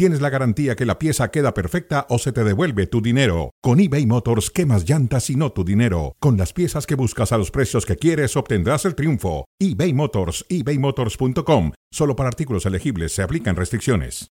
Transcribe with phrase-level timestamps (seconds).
[0.00, 3.50] tienes la garantía que la pieza queda perfecta o se te devuelve tu dinero.
[3.60, 6.16] Con eBay Motors quemas llantas y no tu dinero.
[6.20, 9.44] Con las piezas que buscas a los precios que quieres obtendrás el triunfo.
[9.58, 11.72] eBay Motors, ebaymotors.com.
[11.92, 14.28] Solo para artículos elegibles se aplican restricciones.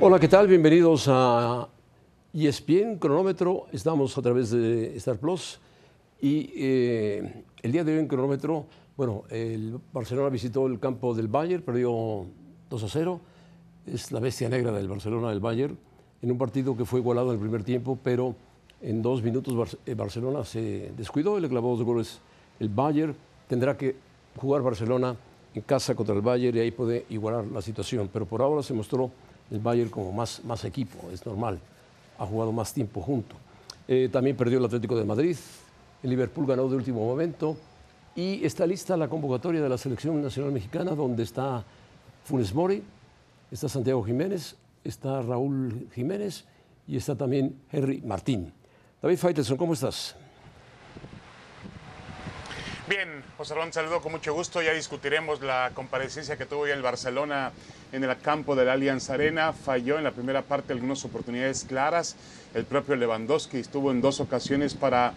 [0.00, 0.48] Hola, ¿qué tal?
[0.48, 1.68] Bienvenidos a
[2.34, 3.66] ESPN Cronómetro.
[3.70, 5.60] Estamos a través de Star Plus
[6.20, 8.66] y eh, el día de hoy en Cronómetro,
[8.96, 12.26] bueno, el Barcelona visitó el campo del Bayern, perdió
[12.68, 13.20] 2 a 0
[13.92, 15.76] es la bestia negra del Barcelona del Bayern,
[16.20, 18.34] en un partido que fue igualado en el primer tiempo, pero
[18.80, 22.20] en dos minutos eh, Barcelona se descuidó y le clavó dos goles.
[22.60, 23.14] El Bayern
[23.48, 23.96] tendrá que
[24.36, 25.16] jugar Barcelona
[25.54, 28.74] en casa contra el Bayern y ahí puede igualar la situación, pero por ahora se
[28.74, 29.10] mostró
[29.50, 31.58] el Bayern como más, más equipo, es normal,
[32.18, 33.36] ha jugado más tiempo junto.
[33.86, 35.36] Eh, también perdió el Atlético de Madrid,
[36.02, 37.56] el Liverpool ganó de último momento
[38.14, 41.64] y está lista la convocatoria de la selección nacional mexicana donde está
[42.24, 42.82] Funes Mori,
[43.50, 46.44] está Santiago Jiménez, está Raúl Jiménez
[46.86, 48.52] y está también Henry Martín.
[49.02, 50.16] David Faitelson, ¿cómo estás?
[52.88, 54.62] Bien, José Ron, saludo con mucho gusto.
[54.62, 57.52] Ya discutiremos la comparecencia que tuvo hoy el Barcelona
[57.92, 59.52] en el campo de la Allianz Arena.
[59.52, 62.16] Falló en la primera parte algunas oportunidades claras.
[62.54, 65.12] El propio Lewandowski estuvo en dos ocasiones para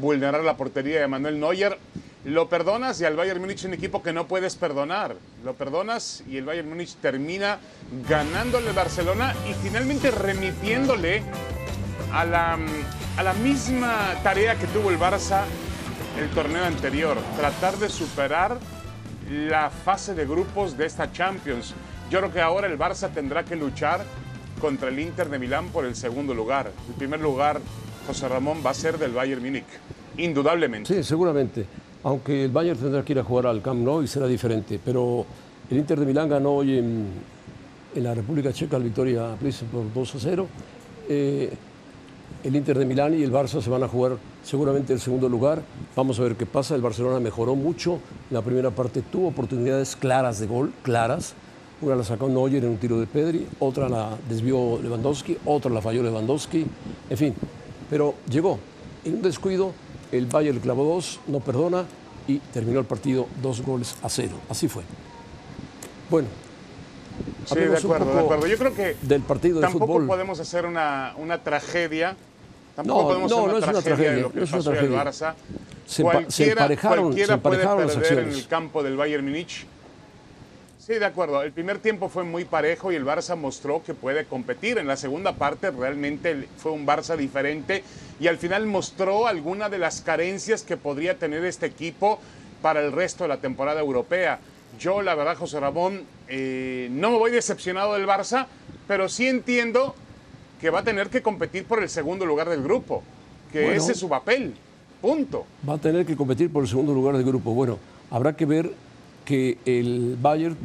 [0.00, 1.78] vulnerar la portería de Manuel Neuer
[2.26, 5.14] lo perdonas y al Bayern Múnich un equipo que no puedes perdonar.
[5.44, 7.60] Lo perdonas y el Bayern Múnich termina
[8.08, 11.22] ganándole Barcelona y finalmente remitiéndole
[12.12, 12.58] a la,
[13.16, 15.44] a la misma tarea que tuvo el Barça
[16.18, 18.58] el torneo anterior, tratar de superar
[19.30, 21.74] la fase de grupos de esta Champions.
[22.10, 24.04] Yo creo que ahora el Barça tendrá que luchar
[24.60, 26.72] contra el Inter de Milán por el segundo lugar.
[26.88, 27.60] El primer lugar,
[28.08, 29.66] José Ramón, va a ser del Bayern Múnich,
[30.16, 30.92] indudablemente.
[30.92, 31.66] Sí, seguramente
[32.06, 34.78] aunque el Bayern tendrá que ir a jugar al Camp Nou y será diferente.
[34.78, 35.26] Pero
[35.68, 37.04] el Inter de Milán ganó hoy en,
[37.96, 39.34] la República Checa al Victoria
[39.72, 40.46] por 2 a 0.
[41.08, 41.52] Eh,
[42.44, 45.62] el Inter de Milán y el Barça se van a jugar seguramente el segundo lugar.
[45.96, 46.76] Vamos a ver qué pasa.
[46.76, 47.94] El Barcelona mejoró mucho.
[48.30, 51.34] En la primera parte tuvo oportunidades claras de gol, claras.
[51.82, 55.82] Una la sacó Neuer en un tiro de Pedri, otra la desvió Lewandowski, otra la
[55.82, 56.64] falló Lewandowski.
[57.10, 57.34] En fin,
[57.90, 58.60] pero llegó.
[59.04, 59.72] En un descuido
[60.12, 61.84] el Bayern clavó dos, no perdona
[62.28, 64.34] y terminó el partido dos goles a cero.
[64.48, 64.82] Así fue.
[66.10, 66.28] Bueno.
[67.46, 68.46] Sí, de acuerdo, de acuerdo.
[68.46, 72.16] Yo creo que del partido de tampoco podemos hacer una, una tragedia.
[72.74, 74.52] Tampoco no, podemos no, hacer una no es una tragedia, de lo que no es
[74.52, 75.04] una tragedia.
[75.04, 75.34] Barça.
[75.86, 79.66] Se, cualquiera, se emparejaron, cualquiera se emparejaron puede perder en el campo del Bayern Múnich
[80.86, 81.42] Sí, de acuerdo.
[81.42, 84.78] El primer tiempo fue muy parejo y el Barça mostró que puede competir.
[84.78, 87.82] En la segunda parte realmente fue un Barça diferente
[88.20, 92.20] y al final mostró alguna de las carencias que podría tener este equipo
[92.62, 94.38] para el resto de la temporada europea.
[94.78, 98.46] Yo, la verdad, José Ramón, eh, no me voy decepcionado del Barça,
[98.86, 99.92] pero sí entiendo
[100.60, 103.02] que va a tener que competir por el segundo lugar del grupo,
[103.52, 104.54] que ese es su papel.
[105.02, 105.46] Punto.
[105.68, 107.50] Va a tener que competir por el segundo lugar del grupo.
[107.54, 107.76] Bueno,
[108.08, 108.70] habrá que ver
[109.24, 110.56] que el Bayern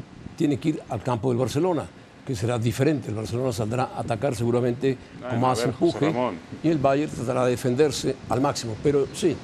[0.42, 1.86] tiene que ir al campo del Barcelona,
[2.26, 3.10] que será diferente.
[3.10, 4.98] El Barcelona saldrá a atacar seguramente
[5.30, 6.12] con más empuje
[6.64, 8.76] y el Bayern tratará de defenderse al máximo.
[8.82, 9.36] Pero sí,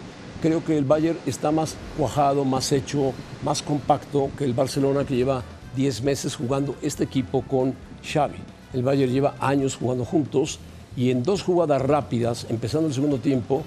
[0.41, 3.13] creo que el Bayern está más cuajado, más hecho,
[3.43, 5.43] más compacto que el Barcelona que lleva
[5.75, 8.39] 10 meses jugando este equipo con Xavi.
[8.73, 10.57] El Bayern lleva años jugando juntos
[10.95, 13.61] y en dos jugadas rápidas, empezando el segundo tiempo,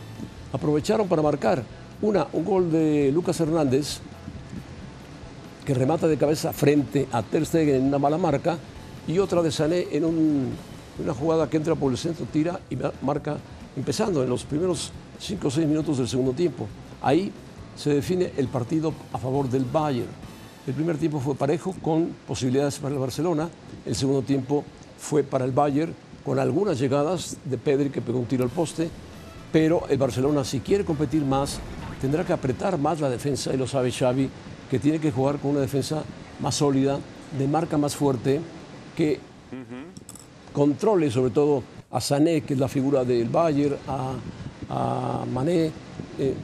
[0.53, 1.63] aprovecharon para marcar.
[2.03, 4.01] Una, un gol de Lucas Hernández,
[5.71, 8.59] que remata de cabeza frente a Ter en una mala marca
[9.07, 13.37] y otra de Sané en una jugada que entra por el centro, tira y marca
[13.77, 16.67] empezando en los primeros 5 o 6 minutos del segundo tiempo.
[17.01, 17.31] Ahí
[17.77, 20.09] se define el partido a favor del Bayern.
[20.67, 23.49] El primer tiempo fue parejo con posibilidades para el Barcelona,
[23.87, 24.65] el segundo tiempo
[24.99, 25.95] fue para el Bayern
[26.25, 28.91] con algunas llegadas de Pedri que pegó un tiro al poste,
[29.53, 31.61] pero el Barcelona si quiere competir más
[32.01, 34.29] tendrá que apretar más la defensa y lo sabe Xavi
[34.71, 36.05] que tiene que jugar con una defensa
[36.41, 36.99] más sólida,
[37.37, 38.41] de marca más fuerte,
[38.97, 39.19] que
[40.53, 45.73] controle sobre todo a Sané, que es la figura del Bayern, a, Mané,
[46.19, 46.35] eh,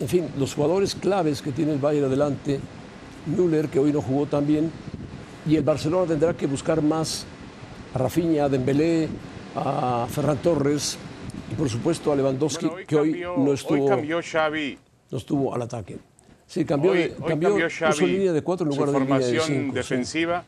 [0.00, 2.58] en fin, los jugadores claves que tiene el Bayern adelante,
[3.26, 4.70] Müller, que hoy no jugó tan bien,
[5.46, 7.26] y el Barcelona tendrá que buscar más
[7.94, 9.08] a Rafinha, a Dembélé,
[9.54, 10.96] a Ferran Torres
[11.50, 14.78] y por supuesto a Lewandowski, que hoy no estuvo, hoy cambió Xavi.
[15.10, 15.98] no estuvo al ataque.
[16.50, 19.70] Sí, cambió, Hoy- cambió, cambió Xavi línea de cuatro en su lugar de formación cinco.
[19.70, 19.76] sí.
[19.76, 20.44] defensiva.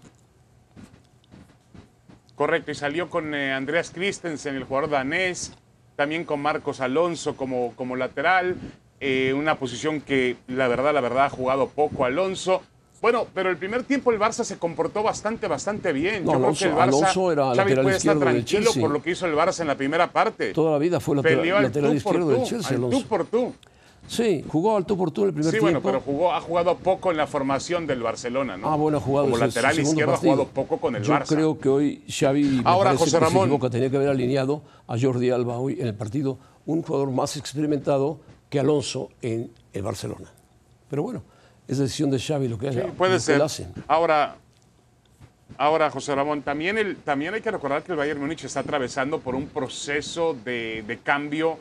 [2.34, 5.52] Correcto, y salió con eh, Andreas Christensen, el jugador danés,
[5.94, 8.56] también con Marcos Alonso como, como lateral,
[8.98, 12.62] eh, una posición que la verdad, la verdad ha jugado poco Alonso.
[13.00, 16.24] Bueno, pero el primer tiempo el Barça se comportó bastante, bastante bien.
[16.24, 18.90] No, Yo Alonso- creo que el Barça, Alonso era Xavi puede estar izquierdo tranquilo por
[18.90, 20.52] lo que hizo el Barça en la primera parte.
[20.52, 22.74] Toda la vida fue lateral, Peleó al lateral tú por izquierdo del tú, Chelsea, al
[22.76, 22.98] Alonso.
[22.98, 23.54] tú por tú.
[24.08, 25.80] Sí, jugó al tú por tú en el primer Sí, tiempo.
[25.80, 28.68] bueno, pero jugó, ha jugado poco en la formación del Barcelona, ¿no?
[28.70, 30.32] Ah, bueno, ha jugado Como lateral izquierdo partido.
[30.32, 31.26] ha jugado poco con el Yo Barça.
[31.28, 33.44] creo que hoy Xavi Ahora, José que se Ramón.
[33.44, 37.36] equivoca, tenía que haber alineado a Jordi Alba hoy en el partido, un jugador más
[37.36, 38.20] experimentado
[38.50, 40.28] que Alonso en el Barcelona.
[40.90, 41.22] Pero bueno,
[41.66, 42.88] es decisión de Xavi lo que haga.
[42.88, 43.40] Puede lo que ser.
[43.40, 43.66] hace.
[43.88, 44.36] Ahora,
[45.56, 49.20] ahora, José Ramón, también, el, también hay que recordar que el Bayern Múnich está atravesando
[49.20, 51.56] por un proceso de, de cambio,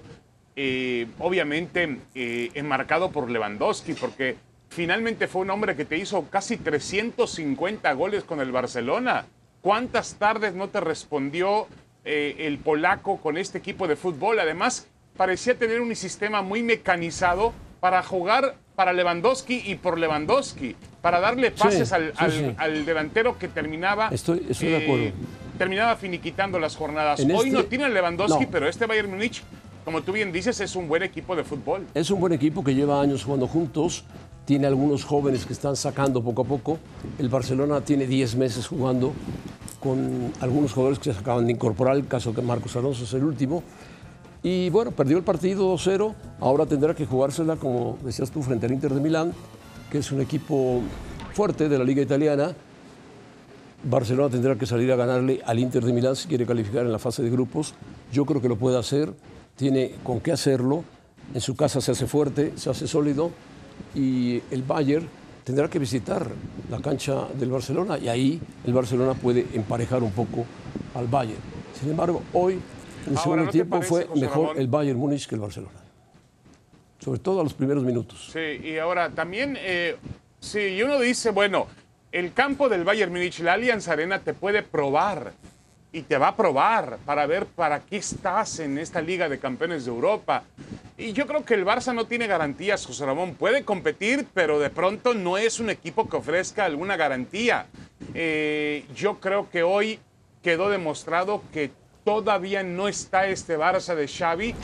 [0.55, 4.35] eh, obviamente eh, enmarcado por Lewandowski, porque
[4.69, 9.25] finalmente fue un hombre que te hizo casi 350 goles con el Barcelona.
[9.61, 11.67] ¿Cuántas tardes no te respondió
[12.03, 14.39] eh, el polaco con este equipo de fútbol?
[14.39, 14.87] Además,
[15.17, 21.51] parecía tener un sistema muy mecanizado para jugar para Lewandowski y por Lewandowski, para darle
[21.51, 22.55] pases Sí, al, sí, al- sí.
[22.57, 24.07] al delantero que terminaba.
[24.11, 25.11] eh, Estoy- estoy de acuerdo.
[25.57, 27.19] Terminaba finiquitando las jornadas.
[27.19, 28.49] En Hoy este- no tiene a Lewandowski, no.
[28.51, 29.43] pero este Bayern Múnich,
[29.85, 31.87] como tú bien dices, es un buen equipo de fútbol.
[31.93, 34.03] Es un buen equipo que lleva años jugando juntos.
[34.45, 36.77] Tiene algunos jóvenes que están sacando poco a poco.
[37.19, 39.13] El Barcelona tiene 10 meses jugando
[39.79, 41.95] con algunos jugadores que se acaban de incorporar.
[41.95, 43.63] El caso que Marcos Alonso es el último.
[44.43, 46.13] Y bueno, perdió el partido 2-0.
[46.39, 49.33] Ahora tendrá que jugársela, como decías tú, frente al Inter de Milán,
[49.91, 50.81] que es un equipo
[51.33, 52.55] fuerte de la Liga Italiana.
[53.83, 56.99] Barcelona tendrá que salir a ganarle al Inter de Milán si quiere calificar en la
[56.99, 57.73] fase de grupos.
[58.11, 59.13] Yo creo que lo puede hacer,
[59.55, 60.83] tiene con qué hacerlo.
[61.33, 63.31] En su casa se hace fuerte, se hace sólido
[63.95, 65.07] y el Bayern
[65.43, 66.27] tendrá que visitar
[66.69, 70.45] la cancha del Barcelona y ahí el Barcelona puede emparejar un poco
[70.93, 71.39] al Bayern.
[71.79, 74.59] Sin embargo, hoy en el Ahora, segundo ¿no te tiempo parece, fue José mejor Ramón?
[74.59, 75.79] el Bayern Múnich que el Barcelona.
[76.99, 78.29] Sobre todo a los primeros minutos.
[78.31, 79.95] Sí, y ahora también, eh,
[80.39, 81.65] sí, y uno dice, bueno,
[82.11, 85.33] el campo del Bayern Múnich, la Allianz Arena, te puede probar
[85.93, 89.85] y te va a probar para ver para qué estás en esta Liga de Campeones
[89.85, 90.43] de Europa.
[90.97, 93.35] Y yo creo que el Barça no tiene garantías, José Ramón.
[93.35, 97.65] Puede competir, pero de pronto no es un equipo que ofrezca alguna garantía.
[98.13, 99.99] Eh, yo creo que hoy
[100.41, 101.71] quedó demostrado que
[102.05, 104.55] todavía no está este Barça de Xavi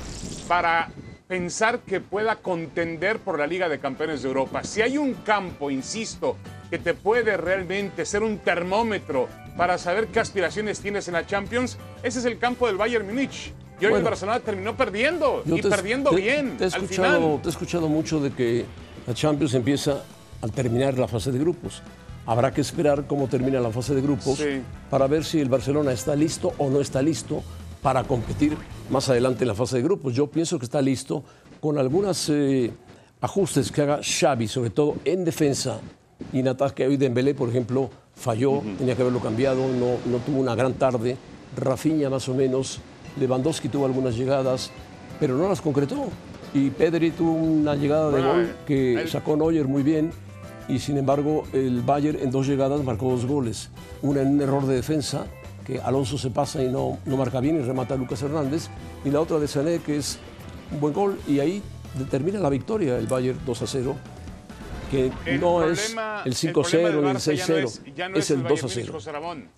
[0.47, 0.89] para
[1.27, 4.63] pensar que pueda contender por la Liga de Campeones de Europa.
[4.63, 6.37] Si hay un campo, insisto,
[6.69, 11.77] que te puede realmente ser un termómetro para saber qué aspiraciones tienes en la Champions,
[12.03, 13.53] ese es el campo del Bayern Múnich.
[13.79, 14.05] Y hoy el Bueno.
[14.09, 17.41] Barcelona terminó perdiendo y te- perdiendo te- bien Te he, al escuchado, final.
[17.41, 18.65] te he escuchado mucho de que
[19.05, 20.03] la Champions empieza
[20.41, 21.81] al terminar la fase de grupos.
[22.25, 24.61] Habrá que esperar cómo termina la fase de grupos Sí.
[24.89, 27.43] para ver si el Barcelona está listo o no está listo
[27.81, 28.57] para competir
[28.89, 30.13] más adelante en la fase de grupos.
[30.13, 31.23] Yo pienso que está listo
[31.61, 32.31] con algunos
[33.21, 35.79] ajustes que haga Xavi, sobre todo en defensa
[36.33, 36.85] y en ataque.
[36.87, 41.17] Hoy Dembélé, por ejemplo, falló, tenía que haberlo cambiado, no, no tuvo una gran tarde.
[41.55, 42.79] Rafinha más o menos,
[43.19, 44.71] Lewandowski tuvo algunas llegadas,
[45.19, 46.07] pero no las concretó.
[46.53, 50.11] Y Pedri tuvo una llegada de gol que el- sacó Neuer muy bien
[50.69, 53.69] y sin embargo el Bayern en dos llegadas marcó dos goles.
[54.01, 55.25] Una en un error de defensa,
[55.65, 58.67] que Alonso se pasa y no, no marca bien y remata a Lucas Hernández,
[59.03, 60.17] y la otra de Sané, que es
[60.71, 61.61] un buen gol, y ahí
[61.97, 63.95] determina la victoria el Bayern 2 a 0,
[64.87, 67.81] que El no problema- es el problema 5-0 del ni el ya 6-0, no es,
[68.11, 68.93] no es el Bayern 2 a Múnich, 0.
[68.93, 69.49] José Ramón.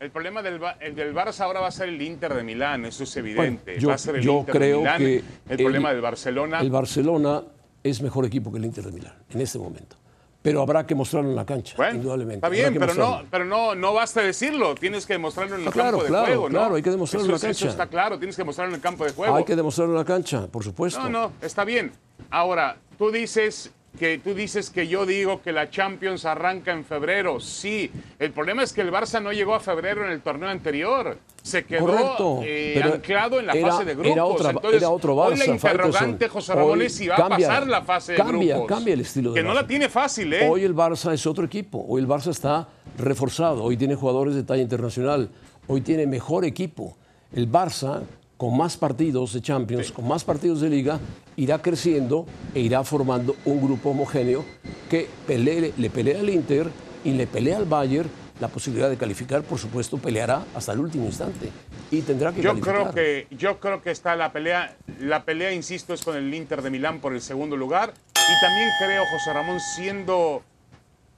[0.00, 3.04] El problema del, el del Barça ahora va a ser el Inter de Milán, eso
[3.04, 3.62] es evidente.
[3.72, 4.98] Bueno, yo- va a ser el yo Inter de creo Milán.
[4.98, 6.60] que el, el- problema del Barcelona.
[6.60, 7.42] El Barcelona
[7.84, 9.96] es mejor equipo que el Inter de Milán en este momento.
[10.42, 12.34] Pero habrá que mostrarlo en la cancha, Bueno, indudablemente.
[12.44, 13.28] está bien, pero no, mostrarlo.
[13.30, 14.74] pero no, no basta decirlo.
[14.74, 16.58] Tienes que demostrarlo en el Ah, claro, campo de claro, juego, ¿no?
[16.58, 17.70] claro, hay que demostrarlo en la es- Eso cancha.
[17.70, 19.36] está claro, tienes que demostrarlo en el campo de juego.
[19.36, 20.98] Hay que demostrarlo en la cancha, por supuesto.
[21.00, 21.92] No, no, está bien.
[22.30, 27.38] Ahora, tú dices que tú dices que yo digo que la Champions arranca en febrero.
[27.40, 31.18] Sí, el problema es que el Barça no llegó a febrero en el torneo anterior.
[31.42, 34.12] Se quedó eh, anclado en la era- fase de grupos.
[34.12, 36.28] era otra- Entonces, era otro hoy la Barça, interrogante.
[36.28, 38.68] José Ramón, es si va cambia- a pasar la fase de cambia- grupos.
[38.76, 39.68] cambia el estilo Que del no la Barça.
[39.68, 40.48] tiene fácil, ¿eh?
[40.48, 41.84] Hoy el Barça es otro equipo.
[41.88, 43.62] Hoy el Barça está reforzado.
[43.64, 45.28] Hoy tiene jugadores de talla internacional.
[45.66, 46.96] Hoy tiene mejor equipo.
[47.34, 48.02] El Barça,
[48.42, 50.98] con más partidos de Champions, con más partidos de Liga,
[51.36, 54.44] irá creciendo e irá formando un grupo homogéneo
[54.90, 56.66] que pelee- le pelea al Inter
[57.04, 61.04] y le pelea al Bayern la posibilidad de calificar, por supuesto, peleará hasta el último
[61.06, 61.50] instante
[61.92, 62.74] y tendrá que Yo calificar.
[62.90, 66.62] creo que yo creo que está la pelea, la pelea, insisto, es con el Inter
[66.62, 67.94] de Milán por el segundo lugar.
[68.16, 70.42] Y también creo, José Ramón, siendo,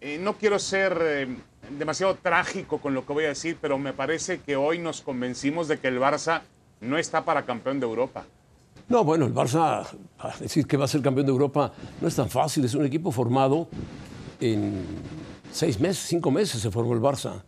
[0.02, 1.26] eh, no quiero ser eh,
[1.78, 5.68] demasiado trágico con lo que voy a decir, pero me parece que hoy nos convencimos
[5.68, 6.42] de que el Barça
[6.84, 8.24] no está para campeón de Europa.
[8.88, 9.86] No, bueno, el Barça,
[10.38, 12.64] decir que va a ser campeón de Europa no es tan fácil.
[12.64, 13.68] Es un equipo formado
[14.40, 14.84] en
[15.50, 17.42] seis meses, cinco meses se formó el Barça.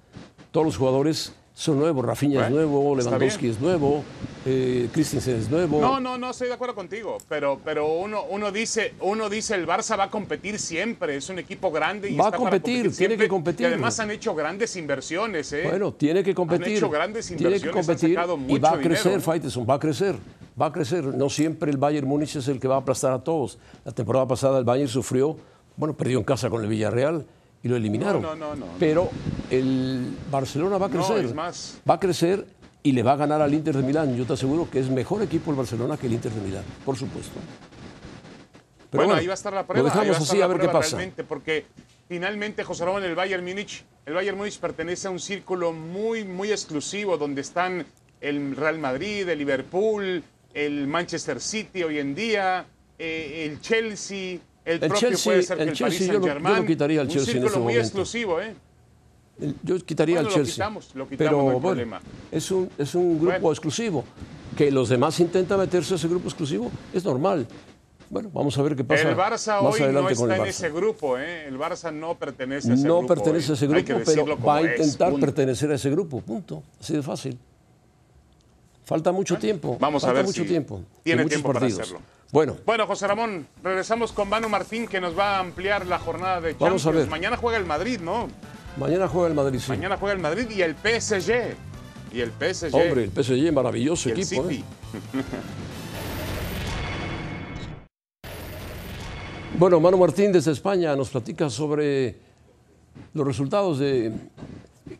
[0.50, 2.04] Todos los jugadores son nuevos.
[2.04, 4.04] Rafinha es nuevo, Lewandowski es nuevo,
[4.44, 5.80] eh, Christensen es nuevo.
[5.80, 7.16] No, no, no estoy de acuerdo contigo.
[7.30, 11.16] Pero, pero uno, uno, dice, uno dice el Barça va a competir siempre.
[11.16, 13.62] Es un equipo grande y va está a competir, tiene que competir.
[13.62, 15.50] Y además han hecho grandes inversiones.
[15.54, 15.62] ¿eh?
[15.64, 16.66] Bueno, tiene que competir.
[16.66, 17.62] Han hecho grandes inversiones.
[17.62, 20.14] Tiene que competir y va a crecer, Faiteson, va a crecer.
[20.60, 21.04] Va a crecer.
[21.04, 23.58] No siempre el Bayern Múnich es el que va a aplastar a todos.
[23.82, 25.38] La temporada pasada el Bayern sufrió,
[25.76, 27.26] bueno, perdió en casa con el Villarreal
[27.66, 28.22] y lo eliminaron.
[28.22, 29.10] No, no, no, Pero
[29.50, 31.34] el Barcelona va a crecer.
[31.34, 31.80] más.
[31.88, 32.46] Va a crecer
[32.84, 34.16] y le va a ganar al Inter de Milán.
[34.16, 36.96] Yo te aseguro que es mejor equipo el Barcelona que el Inter de Milán, por
[36.96, 37.40] supuesto.
[38.88, 39.88] Pero bueno, ahí va a estar la prueba.
[39.88, 40.96] Lo dejamos así a ver qué pasa.
[41.28, 41.66] Porque
[42.08, 46.52] finalmente, José Ramón, el Bayern Múnich, el Bayern Múnich pertenece a un círculo muy, muy
[46.52, 47.84] exclusivo donde están
[48.20, 50.22] el Real Madrid, el Liverpool,
[50.54, 52.64] el Manchester City hoy en día,
[52.96, 56.56] eh, el Chelsea, el, propio Chelsea, puede ser el, el Paris Chelsea, Germain.
[56.56, 57.80] Yo, yo quitaría al Chelsea en ese muy momento.
[57.80, 58.54] exclusivo, ¿eh?
[59.62, 60.54] Yo quitaría Bueno, al lo Chelsea.
[60.54, 62.00] quitamos, lo quitamos, pero no hay bueno, problema.
[62.30, 63.50] es un, es un grupo Bueno.
[63.52, 64.04] exclusivo.
[64.56, 67.46] Que los demás intentan meterse a ese grupo exclusivo es normal.
[68.08, 70.46] Bueno, vamos a ver qué pasa El Barça más hoy adelante no está el en
[70.46, 71.46] ese grupo, ¿eh?
[71.48, 73.14] El Barça no pertenece a ese no grupo.
[73.14, 75.26] pertenece a ese grupo, pero va a es, intentar punto.
[75.26, 76.20] pertenecer a ese grupo.
[76.20, 76.62] Punto.
[76.80, 77.38] Así de fácil.
[78.84, 79.76] Falta mucho tiempo.
[79.80, 80.82] vamos a falta ver mucho si tiempo.
[81.02, 81.80] tiene muchos tiempo para partidos.
[81.82, 82.00] hacerlo.
[82.32, 86.40] Bueno, Bueno, José Ramón, regresamos con Manu Martín que nos va a ampliar la jornada
[86.40, 86.84] de Champions.
[86.84, 87.08] Vamos a ver.
[87.08, 88.28] Mañana juega el Madrid, ¿no?
[88.76, 89.58] mañana juega el Madrid.
[89.58, 89.70] sí.
[89.70, 91.54] Mañana juega el Madrid y el PSG.
[92.12, 92.74] Y el PSG.
[92.74, 94.48] Hombre, el PSG, maravilloso y el equipo.
[94.48, 94.64] City.
[94.94, 95.22] ¿eh?
[99.58, 102.16] Bueno, Manu Martín desde España nos platica sobre
[103.14, 104.12] los resultados de,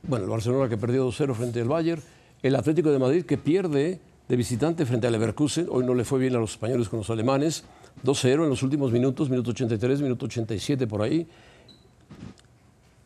[0.05, 2.01] bueno, el Barcelona que perdió 2-0 frente al Bayern,
[2.43, 6.19] el Atlético de Madrid que pierde de visitante frente al Leverkusen, hoy no le fue
[6.19, 7.65] bien a los españoles con los alemanes,
[8.05, 11.27] 2-0 en los últimos minutos, minuto 83, minuto 87 por ahí.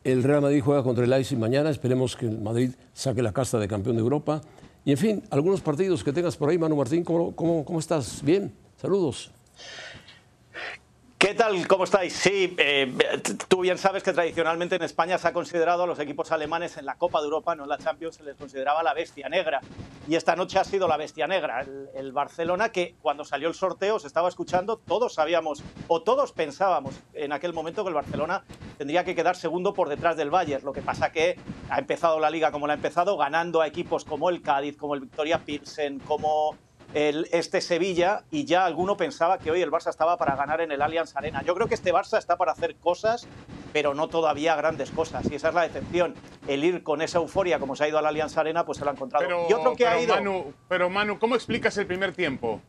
[0.03, 3.59] El Real Madrid juega contra el Leipzig mañana, esperemos que el Madrid saque la casta
[3.59, 4.41] de campeón de Europa.
[4.83, 8.23] Y en fin, algunos partidos que tengas por ahí, Manu Martín, ¿cómo, cómo, cómo estás?
[8.23, 8.51] Bien,
[8.81, 9.31] saludos.
[11.21, 11.67] ¿Qué tal?
[11.67, 12.13] ¿Cómo estáis?
[12.13, 12.91] Sí, eh,
[13.47, 16.85] tú bien sabes que tradicionalmente en España se ha considerado a los equipos alemanes en
[16.87, 19.61] la Copa de Europa, no en la Champions, se les consideraba la bestia negra.
[20.07, 21.61] Y esta noche ha sido la bestia negra.
[21.61, 26.31] El, el Barcelona, que cuando salió el sorteo se estaba escuchando, todos sabíamos, o todos
[26.31, 28.43] pensábamos en aquel momento que el Barcelona
[28.79, 30.65] tendría que quedar segundo por detrás del Bayern.
[30.65, 31.37] Lo que pasa que
[31.69, 34.95] ha empezado la liga como la ha empezado, ganando a equipos como el Cádiz, como
[34.95, 36.57] el Victoria Pilsen, como
[36.93, 40.71] el, este Sevilla y ya alguno pensaba que hoy el Barça estaba para ganar en
[40.71, 41.41] el Allianz Arena.
[41.43, 43.27] Yo creo que este Barça está para hacer cosas,
[43.71, 45.29] pero no todavía grandes cosas.
[45.31, 46.15] Y esa es la decepción.
[46.47, 48.91] El ir con esa euforia como se ha ido al Allianz Arena, pues se lo
[48.91, 49.25] ha encontrado.
[49.25, 50.15] Pero, y otro que pero, ha ido...
[50.15, 52.61] Manu, pero Manu, ¿cómo explicas el primer tiempo?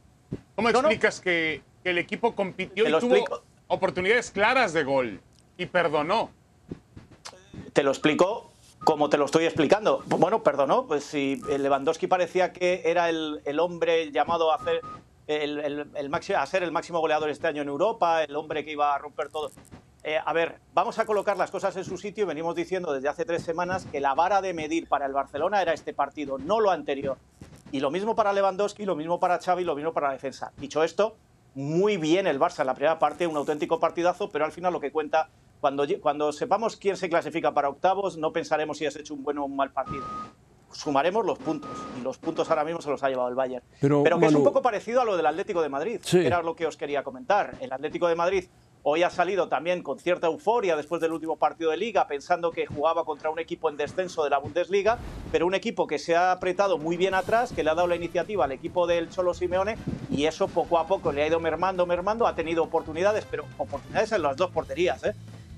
[0.55, 0.89] ¿Cómo No, no.
[0.89, 3.43] explicas Que, que el equipo compitió y tuvo explico.
[3.67, 5.21] oportunidades claras de gol
[5.57, 6.31] y perdonó?
[7.73, 8.52] Te lo explico
[8.85, 10.03] como te lo estoy explicando.
[10.07, 14.81] Bueno, perdonó, pues si Lewandowski parecía que era el, el hombre llamado a hacer
[15.27, 18.73] el, el- máximo, a ser el máximo goleador este año en Europa, el hombre que
[18.73, 19.51] iba a romper todo.
[20.05, 22.27] Eh, a ver, vamos a colocar las cosas en su sitio.
[22.27, 25.73] Venimos diciendo desde hace tres semanas que la vara de medir para el Barcelona era
[25.73, 27.17] este partido, no lo anterior.
[27.71, 30.51] Y lo mismo para Lewandowski, lo mismo para Xavi, lo mismo para la defensa.
[30.59, 31.15] Dicho esto,
[31.55, 34.81] muy bien el Barça en la primera parte, un auténtico partidazo, pero al final lo
[34.81, 35.29] que cuenta,
[35.63, 39.39] cuando, cuando sepamos quién se clasifica para octavos, no pensaremos si has hecho un buen
[39.39, 40.03] o un mal partido.
[40.73, 43.65] Sumaremos los puntos, y los puntos ahora mismo se los ha llevado el Bayern.
[43.81, 46.19] Pero, que es un Manu- poco parecido a lo del Atlético de Madrid, Sí.
[46.19, 47.55] que era lo que os quería comentar.
[47.61, 48.47] El Atlético de Madrid
[48.83, 52.67] hoy ha salido también con cierta euforia después del último partido de liga, pensando que
[52.67, 54.99] jugaba contra un equipo en descenso de la Bundesliga,
[55.31, 57.95] pero un equipo que se ha apretado muy bien atrás, que le ha dado la
[57.95, 59.77] iniciativa al equipo del Cholo Simeone
[60.11, 64.11] y eso poco a poco le ha ido mermando, mermando, ha tenido oportunidades, pero oportunidades
[64.11, 65.15] en las dos porterías, ¿eh?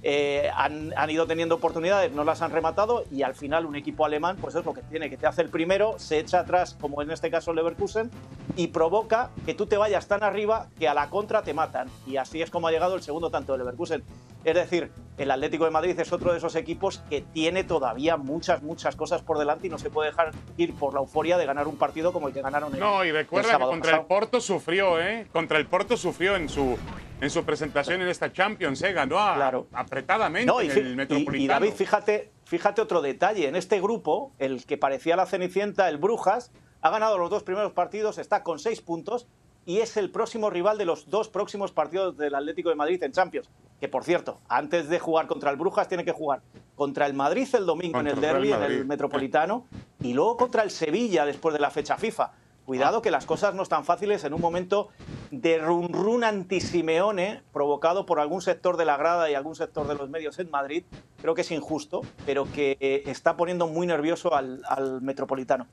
[0.06, 4.36] Eh, han, ido teniendo oportunidades, no las han rematado y al final un equipo alemán
[4.38, 7.10] pues es lo que tiene, que te hace el primero, se echa atrás como en
[7.10, 8.10] este caso Leverkusen
[8.54, 12.18] y provoca que tú te vayas tan arriba que a la contra te matan y
[12.18, 14.04] así es como ha llegado el segundo tanto de Leverkusen.
[14.44, 18.62] Es decir, el Atlético de Madrid es otro de esos equipos que tiene todavía muchas,
[18.62, 21.66] muchas cosas por delante y no se puede dejar ir por la euforia de ganar
[21.66, 24.00] un partido como el que ganaron el, No, y el recuerda que contra pasado.
[24.02, 25.26] el Porto sufrió, ¿eh?
[25.32, 26.76] Contra el Porto sufrió en su,
[27.22, 28.92] en su presentación en esta Champions, ¿eh?
[28.92, 29.66] Ganó a- Claro.
[29.72, 31.42] apretadamente No, y, en el y- Metropolitano.
[31.42, 33.48] y David, fíjate, fíjate otro detalle.
[33.48, 37.72] En este grupo, el que parecía la Cenicienta, el Brujas, ha ganado los dos primeros
[37.72, 39.26] partidos, está con seis puntos,
[39.66, 43.12] y es el próximo rival de los dos próximos partidos del Atlético de Madrid en
[43.12, 43.48] Champions.
[43.80, 46.42] Que por cierto, antes de jugar contra el Brujas, tiene que jugar
[46.74, 49.66] contra el Madrid el domingo en el derby, en el Metropolitano,
[50.00, 52.32] y luego contra el Sevilla después de la fecha FIFA.
[52.64, 54.88] Cuidado que las cosas no están fáciles en un momento
[55.30, 59.94] de run run anti-Simeone provocado por algún sector de la grada y algún sector de
[59.94, 60.84] los medios en Madrid.
[61.20, 65.66] Creo que es injusto, pero que eh, está poniendo muy nervioso al, al Metropolitano.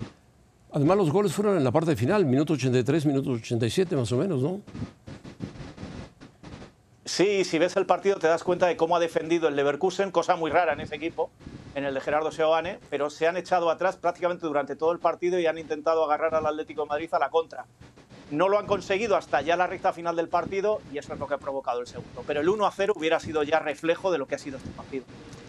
[0.74, 4.42] Además, los goles fueron en la parte final, minuto 83, minuto 87 más o menos,
[4.42, 4.62] ¿no?
[7.04, 10.38] Sí, si ves el partido te das cuenta de cómo ha defendido el Leverkusen, cosa
[10.38, 11.30] muy rara en ese equipo,
[11.76, 15.38] en el de Gerardo Seoane, pero se han echado atrás prácticamente durante todo el partido
[15.38, 17.66] y han intentado agarrar al Atlético de Madrid a la contra.
[18.30, 21.28] No lo han conseguido hasta ya la recta final del partido y eso es lo
[21.28, 22.24] que ha provocado el segundo.
[22.26, 24.70] Pero el 1 a 0 hubiera sido ya reflejo de lo que ha sido este
[24.70, 25.04] partido.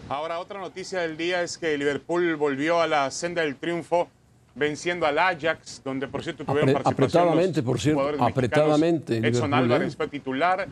[0.09, 4.09] Ahora, otra noticia del día es que Liverpool volvió a la senda del triunfo
[4.55, 9.17] venciendo al Ajax, donde por cierto tuvieron Apre participación apretadamente, los por cierto, jugadores apretadamente.
[9.17, 9.97] Edson Liverpool, Álvarez ¿eh?
[9.97, 10.67] fue titular,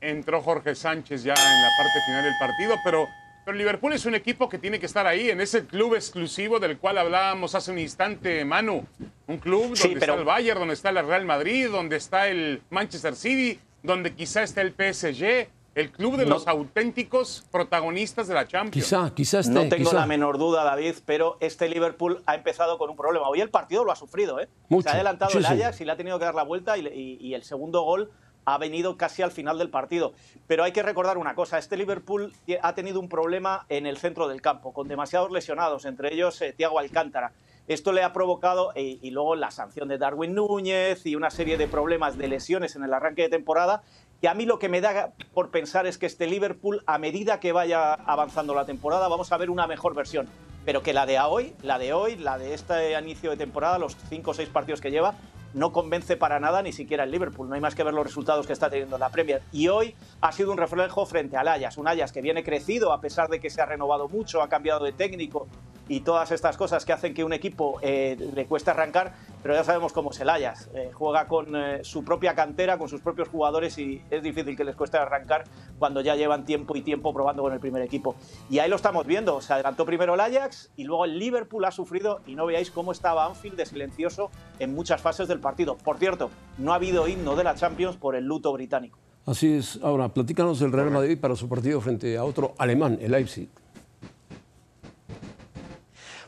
[0.00, 3.06] entró Jorge Sánchez ya en la parte final del partido, pero,
[3.44, 6.78] pero Liverpool es un equipo que tiene que estar ahí, en ese club exclusivo del
[6.78, 8.86] cual hablábamos hace un instante, Manu.
[9.26, 12.28] Un club donde Sí, pero- está el Bayern, donde está el Real Madrid, donde está
[12.28, 16.34] el Manchester City, donde quizá está el PSG, el club de No.
[16.34, 18.72] los auténticos protagonistas de la Champions.
[18.86, 19.52] Quizá, quizá esté.
[19.52, 19.96] No tengo quizá.
[20.00, 23.28] la menor duda, David, pero este Liverpool ha empezado con un problema.
[23.28, 24.48] Hoy el partido lo ha sufrido, ¿eh?
[24.68, 25.52] Mucho, Se ha adelantado sí, el sí.
[25.52, 28.10] Ajax y le ha tenido que dar la vuelta y, y- y el segundo gol
[28.44, 30.14] ha venido casi al final del partido.
[30.46, 32.32] Pero hay que recordar una cosa, este Liverpool
[32.62, 36.54] ha tenido un problema en el centro del campo, con demasiados lesionados, entre ellos eh,
[36.56, 37.32] Thiago Alcántara.
[37.66, 41.58] Esto le ha provocado, eh, y luego la sanción de Darwin Núñez y una serie
[41.58, 43.82] de problemas de lesiones en el arranque de temporada,
[44.20, 47.40] que a mí lo que me da por pensar es que este Liverpool, a medida
[47.40, 50.28] que vaya avanzando la temporada, vamos a ver una mejor versión.
[50.64, 53.96] Pero que la de hoy, la de hoy, la de este inicio de temporada, los
[54.08, 55.14] cinco o seis partidos que lleva,
[55.54, 57.48] no convence para nada ni siquiera el Liverpool.
[57.48, 59.40] No hay más que ver los resultados que está teniendo la Premier.
[59.52, 61.78] Y hoy ha sido un reflejo frente al Ajax.
[61.78, 64.84] Un Ajax que viene crecido a pesar de que se ha renovado mucho, ha cambiado
[64.84, 65.46] de técnico
[65.88, 69.64] y todas estas cosas que hacen que un equipo eh, le cueste arrancar, pero ya
[69.64, 70.70] sabemos cómo es el Ajax.
[70.74, 74.64] Eh, juega con eh, su propia cantera, con sus propios jugadores y es difícil que
[74.64, 75.44] les cueste arrancar
[75.78, 78.14] cuando ya llevan tiempo y tiempo probando con el primer equipo.
[78.50, 79.40] Y ahí lo estamos viendo.
[79.40, 82.92] Se adelantó primero el Ajax y luego el Liverpool ha sufrido y no veáis cómo
[82.92, 85.76] estaba Anfield de silencioso en muchas fases del partido.
[85.76, 88.98] Por cierto, no ha habido himno de la Champions por el luto británico.
[89.28, 89.78] Así es.
[89.82, 93.50] Ahora, platícanos del Real Madrid para su partido frente a otro alemán, el Leipzig.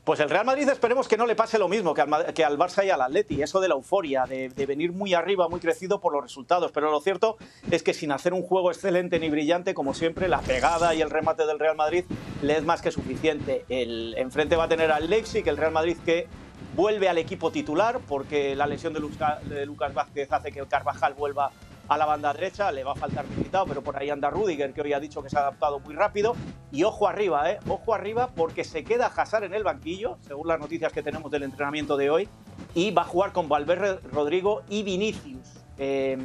[0.05, 2.59] Pues el Real Madrid esperemos que no le pase lo mismo que al, que al
[2.59, 6.13] Barça y al Atleti, eso de la euforia, de, venir muy arriba, muy crecido por
[6.15, 6.73] los resultados.
[6.73, 7.37] Pero lo cierto
[7.71, 11.11] es que sin hacer un juego excelente ni brillante, como siempre, la pegada y el
[11.11, 12.05] remate del Real Madrid
[12.43, 13.65] le es más que suficiente.
[13.69, 16.27] El enfrente va a tener al Leipzig, el Real Madrid que
[16.75, 20.67] vuelve al equipo titular, porque la lesión de, Luca- de Lucas Vázquez hace que el
[20.67, 21.51] Carvajal vuelva
[21.91, 24.81] a la banda derecha, le va a faltar militado, pero por ahí anda Rudiger, que
[24.81, 26.37] hoy ha dicho que se ha adaptado muy rápido.
[26.71, 27.59] Y ojo arriba, ¿eh?
[27.67, 31.43] Ojo arriba, porque se queda Hazard en el banquillo, según las noticias que tenemos del
[31.43, 32.29] entrenamiento de hoy,
[32.75, 35.65] y va a jugar con Valverde, Rodrigo y Vinicius.
[35.79, 36.17] Eh,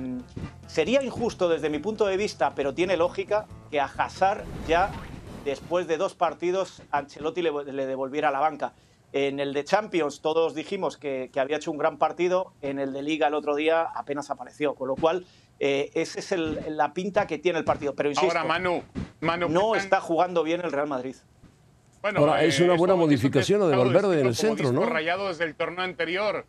[0.67, 4.91] sería injusto desde mi punto de vista, pero tiene lógica que a Hazard ya,
[5.45, 8.73] después de dos partidos, Ancelotti le, devolviera la banca.
[9.13, 12.93] En el de Champions todos dijimos que, que había hecho un gran partido, en el
[12.93, 15.25] de Liga el otro día apenas apareció, con lo cual
[15.60, 17.96] eh, esa es el- la pinta que tiene el partido.
[17.96, 18.84] Pero insisto, Ahora, Manu,
[19.22, 21.15] Manu, no ¿qué tan- está jugando bien el Real Madrid.
[22.02, 24.86] Bueno, Ahora, es una eso- buena modificación lo de Valverde en el centro, ¿no?
[24.86, 26.46] rayado desde el torneo anterior.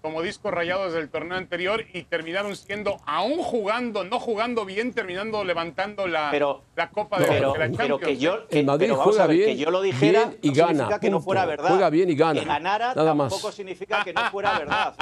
[0.00, 4.92] Como disco rayado desde el torneo anterior y terminaron siendo, aún jugando, no jugando bien,
[4.92, 8.00] terminando levantando la, Pero- la Copa de, Pero, de la pero Champions.
[8.04, 10.24] que yo, que- El Madrid pero vamos juega a ver, bien, que yo lo dijera
[10.26, 11.68] bien y no gana, significa que no fuera verdad.
[11.70, 12.40] Juega bien y gana.
[12.40, 13.32] Que ganara Nada más.
[13.32, 14.94] tampoco significa que no fuera verdad.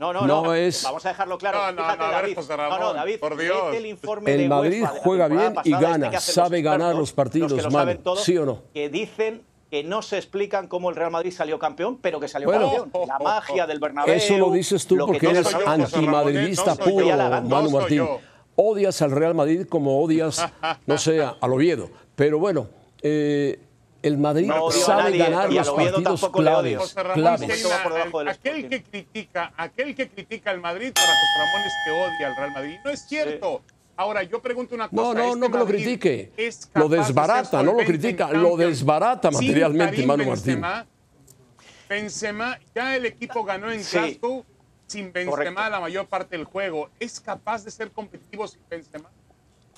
[0.00, 0.54] No, no, No no.
[0.54, 1.58] es- Vamos a dejarlo claro.
[1.58, 2.34] No, no, Fíjate, no, a ver, David.
[2.34, 3.20] José no, no, Ramón, David.
[3.20, 3.74] por Dios.
[3.76, 7.58] el informe El de Madrid juega bien y este gana, sabe ganar los partidos, los
[7.58, 8.62] que lo Manu, saben todo, ¿sí o no?
[8.74, 12.46] Que dicen que no se explican cómo el Real Madrid salió campeón, pero que salió
[12.48, 12.72] Bueno.
[12.72, 13.08] campeón.
[13.08, 14.14] La magia del Bernabéu.
[14.14, 17.16] Eso lo dices tú lo que porque eres antimadridista No puro, yo.
[17.16, 17.98] Manu Martín.
[17.98, 18.20] yo.
[18.54, 20.42] Odias al Real Madrid como odias,
[20.86, 21.90] no sé, al Oviedo.
[22.14, 22.68] Pero bueno,
[23.02, 23.58] eh,
[24.02, 26.94] el Madrid No sabe nadie, ganar los partidos claves.
[27.14, 27.64] Claves.
[28.12, 32.28] una- aquel que critica, aquel que critica al Madrid para José Ramón es que odia
[32.28, 32.76] al Real Madrid.
[32.84, 33.62] No es cierto.
[33.96, 35.02] Ahora, yo pregunto una cosa.
[35.02, 36.32] No, no, ¿este no que lo critique.
[36.36, 40.62] es Lo desbarata, no lo critica, lo desbarata materialmente, Manu Martín.
[41.88, 42.58] Benzema?
[42.74, 43.96] Ya el equipo ganó en Sí.
[43.98, 44.44] Glasgow
[44.86, 45.70] sin Benzema Correcto.
[45.70, 46.90] la mayor parte del juego.
[47.00, 49.10] ¿Es capaz de ser competitivo sin Benzema?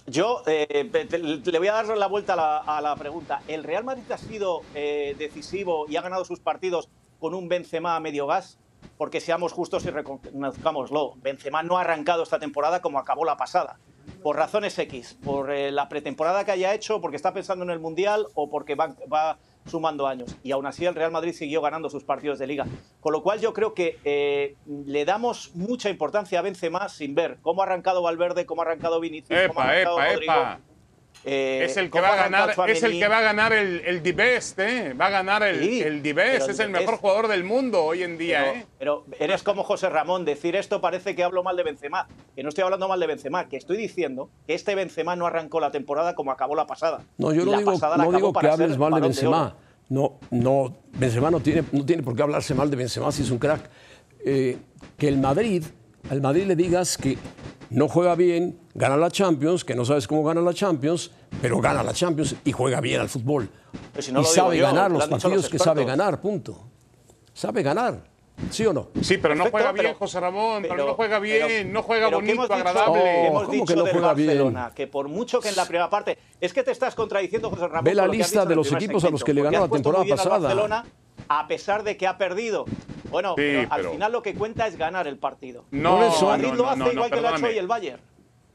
[0.07, 3.43] Yo eh, te- le voy a dar la vuelta a la, a la pregunta.
[3.47, 6.89] ¿El Real Madrid ha sido eh, decisivo y ha ganado sus partidos
[7.21, 8.59] con un Benzema a medio gas?
[8.99, 13.79] Porque seamos justos y reconozcámoslo, Benzema no ha arrancado esta temporada como acabó la pasada.
[14.23, 17.79] Por razones X, por eh, la pretemporada que haya hecho, porque está pensando en el
[17.79, 20.37] Mundial o porque va, sumando años.
[20.43, 22.67] Y aún así el Real Madrid siguió ganando sus partidos de liga.
[23.01, 27.39] Con lo cual yo creo que eh, le damos mucha importancia a Benzema sin ver
[27.43, 30.33] cómo ha arrancado Valverde, cómo ha arrancado Vinicius, cómo ha arrancado Rodrigo.
[31.25, 34.95] Eh, es el que va a ganar, es el que va a ganar el, ¿eh?
[34.99, 38.45] Va a ganar el, el D-Best, es el mejor jugador del mundo hoy en día,
[38.45, 38.67] pero, ¿eh?
[38.79, 42.49] Pero eres como José Ramón, decir esto parece que hablo mal de Benzema, que no
[42.49, 46.15] estoy hablando mal de Benzema, que estoy diciendo que este Benzema no arrancó la temporada
[46.15, 47.05] como acabó la pasada.
[47.19, 49.57] No, yo no digo, no digo que hables mal de Benzema.
[49.89, 53.31] no, no, Benzema no tiene, no tiene por qué hablarse mal de Benzema si es
[53.31, 53.69] un crack.
[54.25, 54.57] Eh,
[54.97, 55.65] que el Madrid,
[56.11, 57.19] al Madrid le digas que
[57.71, 61.11] no juega bien, gana la Champions, que no sabes cómo gana la Champions,
[61.43, 63.49] pero gana la Champions y juega bien al fútbol.
[63.99, 66.59] y sabe ganar los partidos que sabe ganar, punto.
[67.35, 68.03] Sabe ganar.
[68.51, 68.89] ¿Sí o no?
[69.01, 73.27] Sí, pero no juega bien, José Ramón, pero, no juega bien, no juega bonito, agradable.
[73.27, 74.75] hemos dicho que no juega Barcelona, bien?
[74.75, 76.17] que por mucho que en la primera parte...
[76.41, 77.85] Es que te estás contradiciendo, José Ramón.
[77.85, 80.85] Ve la lista de los equipos a los que le ganó la temporada pasada.
[81.29, 82.65] A pesar de que ha perdido.
[83.11, 83.35] Bueno,
[83.71, 85.65] al final lo que cuenta es ganar el partido.
[85.71, 88.03] No, Madrid lo hace igual que lo ha hecho hoy el Bayern.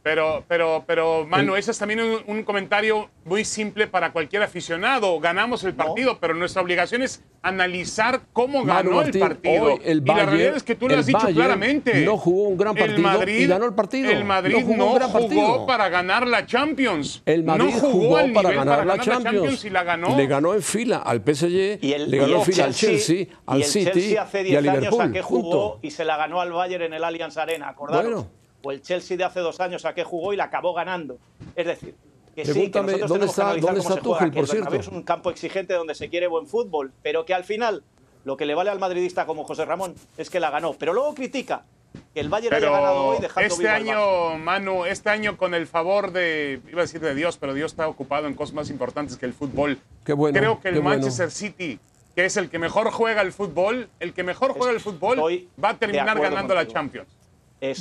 [0.04, 5.18] Pero, pero, pero, Manu, ese es también un, comentario muy simple para cualquier aficionado.
[5.22, 9.80] Ganamos el partido, pero nuestra obligación es analizar cómo ganó el partido.
[9.82, 12.04] el y la realidad es que tú lo has dicho claramente.
[12.04, 14.12] No jugó un gran partido Madrid, y ganó el partido.
[14.12, 17.24] El Madrid no jugó, para ganar la Champions.
[17.26, 19.64] El Madrid no jugó, para ganar, la, Champions.
[19.64, 20.18] y la ganó.
[20.18, 23.62] Le ganó en fila al PSG, y el, le ganó en fila al Chelsea, al
[23.62, 26.84] y City Chelsea hace 10 años a que jugó y se la ganó al Bayern
[26.84, 28.12] en el Allianz Arena, ¿acordaros?
[28.12, 31.20] Bueno o el Chelsea de hace dos años a qué jugó y la acabó ganando.
[31.56, 31.96] Es decir,
[32.34, 34.76] que sí, que nosotros ¿dónde está, ¿dónde está Tuchel, por cierto?
[34.76, 37.84] Es un campo exigente donde se quiere buen fútbol, pero que al final
[38.24, 40.74] lo que le vale al madridista como José Ramón es que la ganó.
[40.74, 41.66] Pero luego critica
[42.14, 46.12] que el Bayern haya ganado hoy dejando este año, Manu, este año con el favor
[46.12, 49.26] de, iba a decir de Dios, pero Dios está ocupado en cosas más importantes que
[49.26, 49.78] el fútbol.
[50.06, 51.80] Qué bueno, Creo que el Manchester City,
[52.16, 55.20] que es el que mejor juega el fútbol, el que mejor juega el fútbol,
[55.64, 57.10] va a terminar ganando la Champions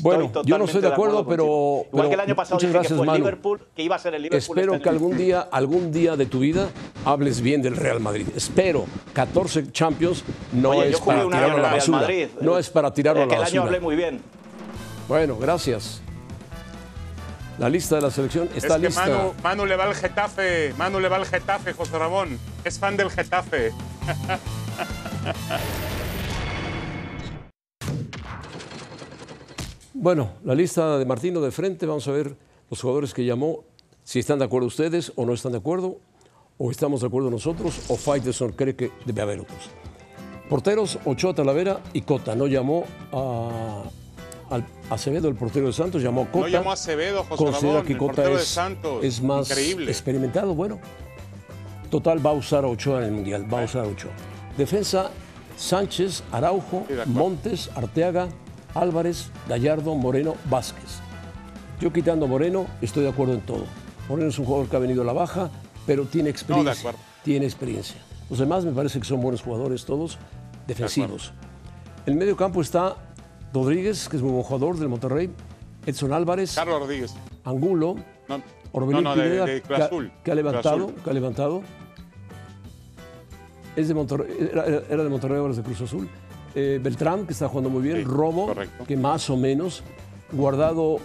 [0.03, 3.07] bueno, yo no estoy de acuerdo, pero, Igual que el año pasado dije que fue
[3.07, 4.38] el Liverpool, que iba a ser el Liverpool.
[4.38, 6.71] Espero este que algún día, algún día de tu vida
[7.05, 8.27] hables bien del Real Madrid.
[8.37, 8.87] Espero.
[9.12, 11.99] 14 Champions no es para tirarlo a la basura.
[11.99, 12.29] Madrid.
[12.40, 13.49] No es para tirarlo a la basura.
[13.49, 14.21] el año hablé muy bien.
[15.09, 16.01] Bueno, gracias.
[17.59, 19.07] La lista de la selección está es que lista.
[19.07, 22.38] Manu, Manu le va al Getafe, Manu le va al Getafe, José Ramón.
[22.64, 23.73] Es fan del Getafe.
[30.03, 32.37] Bueno, la lista de Martino de frente, vamos a ver
[32.69, 33.62] los jugadores que llamó,
[34.03, 36.01] si están de acuerdo ustedes o no están de acuerdo,
[36.59, 39.71] o estamos de acuerdo nosotros, o Faitelson cree que debe haber otros.
[40.51, 42.35] Porteros, Ochoa, Talavera y Cota.
[42.35, 43.85] No llamó a,
[44.91, 46.47] Acevedo, el portero de Santos, llamó a Cota.
[46.47, 48.59] No llamó a Acevedo, José Considera que Cota es,
[49.03, 50.57] es, más experimentado.
[50.57, 50.81] Bueno,
[51.91, 54.11] total va a usar a Ochoa en el Mundial, va a usar a Ochoa.
[54.59, 55.12] Defensa,
[55.57, 58.31] Sánchez, Araujo, Montes, Arteaga,
[58.74, 61.00] Álvarez, Gallardo, Moreno, Vázquez.
[61.80, 63.64] Yo quitando Moreno, estoy de acuerdo en todo.
[64.08, 65.50] Moreno es un jugador que ha venido a la baja,
[65.87, 66.94] pero tiene experiencia.
[67.24, 68.00] tiene experiencia.
[68.30, 70.18] Los demás me parece que son buenos jugadores todos,
[70.66, 71.32] defensivos.
[72.06, 72.96] en medio campo está
[73.52, 75.30] Rodríguez, que es muy buen jugador del Monterrey,
[75.85, 77.96] Edson Álvarez, Carlos Rodríguez, Angulo,
[78.28, 79.62] no, Orbelín Pineda, que,
[80.30, 81.62] ha levantado, que ha levantado.
[83.76, 86.08] Es de Monterrey, era, era de Monterrey, ahora es de Cruz Azul.
[86.55, 88.55] Eh, Beltrán, que está jugando muy bien, Romo,
[88.87, 89.83] que más o menos,
[90.31, 90.99] Guardado,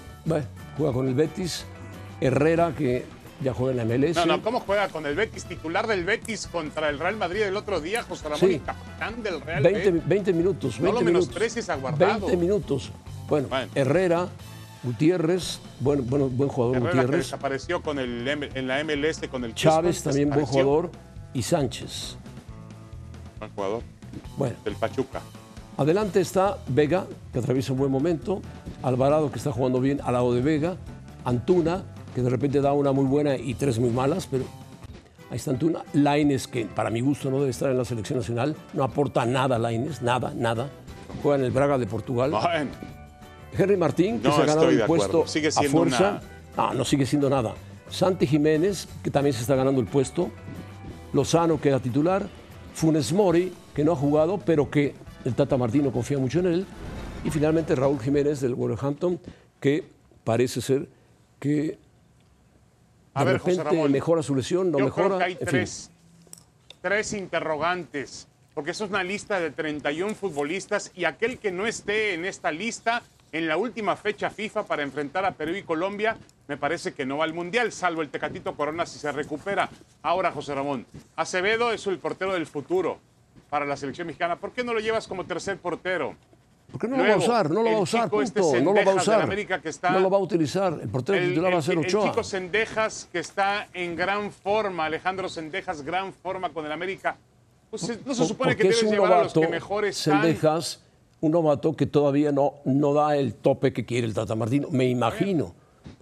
[0.78, 1.66] juega con el Betis,
[2.20, 3.06] Herrera, que
[3.42, 4.16] ya juega en la MLS.
[4.16, 5.46] No, no, ¿cómo juega con el Betis?
[5.46, 9.42] Titular del Betis contra el Real Madrid el otro día, José Ramón, y capitán del
[9.42, 12.28] Real 20, 20 minutos, 20 no lo menosprecies a Guardado.
[12.28, 12.92] 20 minutos.
[13.30, 14.28] Bueno, Herrera,
[14.84, 17.12] Gutiérrez, buen, buen jugador Herrera Gutiérrez.
[17.12, 20.92] Que desapareció con el, en la MLS con el Chávez, también buen jugador,
[21.34, 22.18] y Sánchez.
[23.40, 23.84] Buen jugador.
[24.38, 24.56] Bueno.
[24.64, 25.22] Del Pachuca.
[25.78, 28.42] Adelante está Vega, que atraviesa un buen momento,
[28.82, 30.76] Alvarado, que está jugando bien al lado de Vega,
[31.24, 31.84] Antuna,
[32.16, 34.44] que de repente da una muy buena y tres muy malas, pero
[35.30, 35.84] ahí está Antuna.
[35.94, 39.60] Laines, que para mi gusto no debe estar en la selección nacional, no aporta nada
[39.60, 40.68] Laines, nada, nada.
[41.22, 42.34] Juega en el Braga de Portugal.
[43.56, 46.22] Henry Martín, que se ha ganado el puesto sigue a fuerza.
[46.58, 47.54] No, no sigue siendo nada.
[47.88, 50.32] Santi Jiménez, que también se está ganando el puesto.
[51.14, 52.28] Lozano, que era titular.
[52.74, 56.66] Funes Mori, que no ha jugado, pero que el Tata Martino confía mucho en él.
[57.24, 59.20] Y finalmente Raúl Jiménez del Wolverhampton,
[59.60, 59.84] que
[60.24, 60.88] parece ser
[61.40, 61.78] que
[63.16, 65.08] de repente mejora su lesión, no yo mejora.
[65.08, 65.92] Creo que hay tres,
[66.82, 68.28] tres interrogantes
[68.58, 72.50] porque eso es una lista de 31 futbolistas y aquel que no esté en esta
[72.52, 77.06] lista en la última fecha FIFA para enfrentar a Perú y Colombia, me parece que
[77.06, 79.70] no va al Mundial, salvo el Tecatito Corona si se recupera.
[80.02, 82.98] Ahora, José Ramón, Acevedo es el portero del futuro
[83.50, 84.36] para la selección mexicana.
[84.36, 86.16] ¿Por qué no lo llevas como tercer portero?
[86.72, 88.62] Porque no lo va a usar, no lo va a usar, este punto.
[88.62, 89.22] no lo va a usar.
[89.22, 90.78] América que está, no lo va a utilizar.
[90.82, 92.04] El portero titular va a ser Ochoa.
[92.04, 97.16] El chico Sendejas que está en gran forma, Alejandro Sendejas, gran forma con el América.
[97.70, 100.22] Pues, no se supone que debes llevar a los que mejor están.
[100.22, 100.84] Sendejas,
[101.22, 104.90] un novato que todavía no, no da el tope que quiere el Tata Martino, me
[104.90, 105.56] imagino.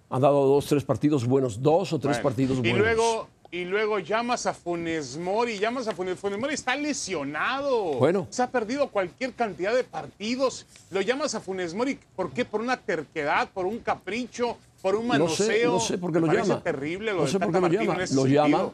[0.09, 2.77] Ha dado dos, tres partidos buenos, dos o tres partidos buenos.
[2.77, 7.93] Y luego y luego llamas a Funes Mori, llamas a Funes, Funes Mori, está lesionado.
[7.93, 8.27] Bueno.
[8.29, 10.65] Se ha perdido cualquier cantidad de partidos.
[10.91, 12.45] Lo llamas a Funes Mori, ¿por qué?
[12.45, 15.47] ¿Por una terquedad, por un capricho, por un manoseo?
[15.47, 16.61] No sé, no sé por qué lo llama.
[16.61, 17.97] terrible lo No sé por qué lo llama.
[18.11, 18.71] Lo llama.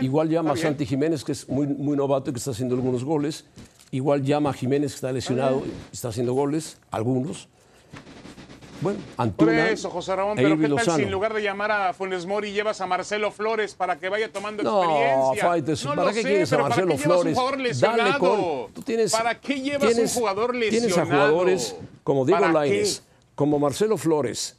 [0.00, 3.04] igual llama a Santi Jiménez, que es muy, muy novato y que está haciendo algunos
[3.04, 3.44] goles.
[3.90, 7.48] Igual llama a Jiménez, que está lesionado y está haciendo goles, algunos.
[8.80, 9.52] Bueno, Antuna.
[9.52, 12.52] Por eso, José Ramón, pero ¿qué tal si en lugar de llamar a Funes Mori
[12.52, 15.48] llevas a Marcelo Flores para que vaya tomando experiencia?
[15.48, 17.80] Faites, no, ¿para qué quieres a Marcelo Flores?
[17.80, 18.72] Dale con.
[18.72, 20.88] ¿Tú tienes, ¿Para qué llevas un jugador lesionado?
[20.88, 23.02] Tienes a jugadores como Diego Lainez,
[23.34, 24.56] como Marcelo Flores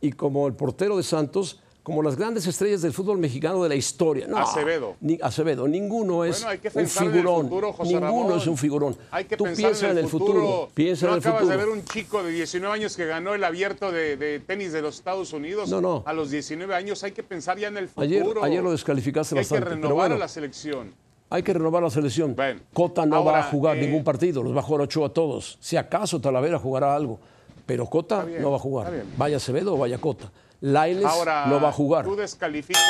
[0.00, 3.74] y como el portero de Santos como las grandes estrellas del fútbol mexicano de la
[3.74, 4.26] historia.
[4.26, 4.96] No, Acevedo.
[5.00, 7.48] Ni, Acevedo, ninguno es un figurón.
[7.48, 8.96] Futuro, ninguno es un figurón.
[9.10, 10.68] Hay que Tú piensa en el futuro.
[10.74, 11.58] Piensa ¿No en el acabas futuro.
[11.58, 14.96] de ver un chico de 19 años que ganó el abierto de, tenis de los
[14.96, 15.70] Estados Unidos?
[15.70, 16.02] No, no.
[16.06, 18.04] A los 19 años hay que pensar ya en el futuro.
[18.04, 19.64] Ayer, ayer lo descalificaste bastante.
[19.64, 20.92] Hay que renovar bueno, a la selección.
[21.32, 22.34] Hay que renovar la selección.
[22.34, 25.06] Bueno, Cota no ahora, va a jugar eh, ningún partido, los va a jugar Ochoa
[25.06, 25.58] a todos.
[25.60, 27.20] Si acaso Talavera jugará algo,
[27.66, 29.04] pero Cota bien, no va a jugar.
[29.16, 30.30] Vaya Acevedo o vaya Cota.
[30.60, 32.04] Laines Ahora, no va a jugar.
[32.04, 32.82] Tú descalificas,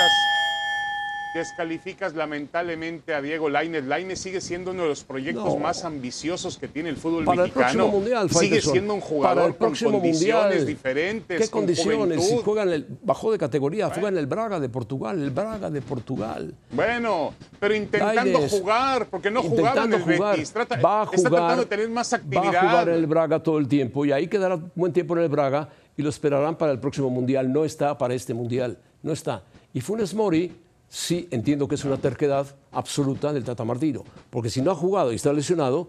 [1.32, 3.84] descalificas lamentablemente a Diego Lainez.
[3.84, 5.56] Lainez sigue siendo uno de los proyectos No.
[5.58, 7.66] más ambiciosos que tiene el fútbol Para el mexicano.
[7.66, 10.66] próximo mundial, sigue siendo un Para jugador el próximo con condiciones mundial.
[10.66, 11.40] diferentes.
[11.40, 12.16] ¿Qué con condiciones?
[12.20, 12.44] Si juventud.
[12.44, 15.80] juega en el, bajó de categoría, juega en el Braga de Portugal, el Braga de
[15.82, 16.52] Portugal.
[16.72, 20.52] Bueno, pero intentando Lainez, jugar, porque no jugaba en el jugar, Betis.
[20.52, 22.42] Trata- va a está jugar, tratando de tener más actividad.
[22.42, 25.22] Va a jugar en el Braga todo el tiempo y ahí quedará buen tiempo en
[25.22, 25.68] el Braga
[26.00, 27.52] y lo esperarán para el próximo mundial.
[27.52, 29.42] No está para este mundial, no está.
[29.74, 30.50] Y Funes Mori,
[30.88, 35.12] sí entiendo que es una terquedad absoluta del Tata Martino, porque si no ha jugado
[35.12, 35.88] y está lesionado,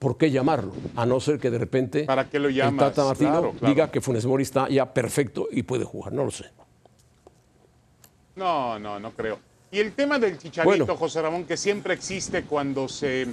[0.00, 0.72] ¿por qué llamarlo?
[0.96, 2.92] A no ser que de repente ¿Para qué lo el llamas?
[2.92, 3.74] Tata Martino Claro, claro.
[3.74, 6.46] diga que Funes Mori está ya perfecto y puede jugar, no lo sé.
[8.34, 9.38] No, no, no creo.
[9.70, 10.96] Y el tema del chicharito, Bueno.
[10.96, 13.28] José Ramón, que siempre existe cuando se,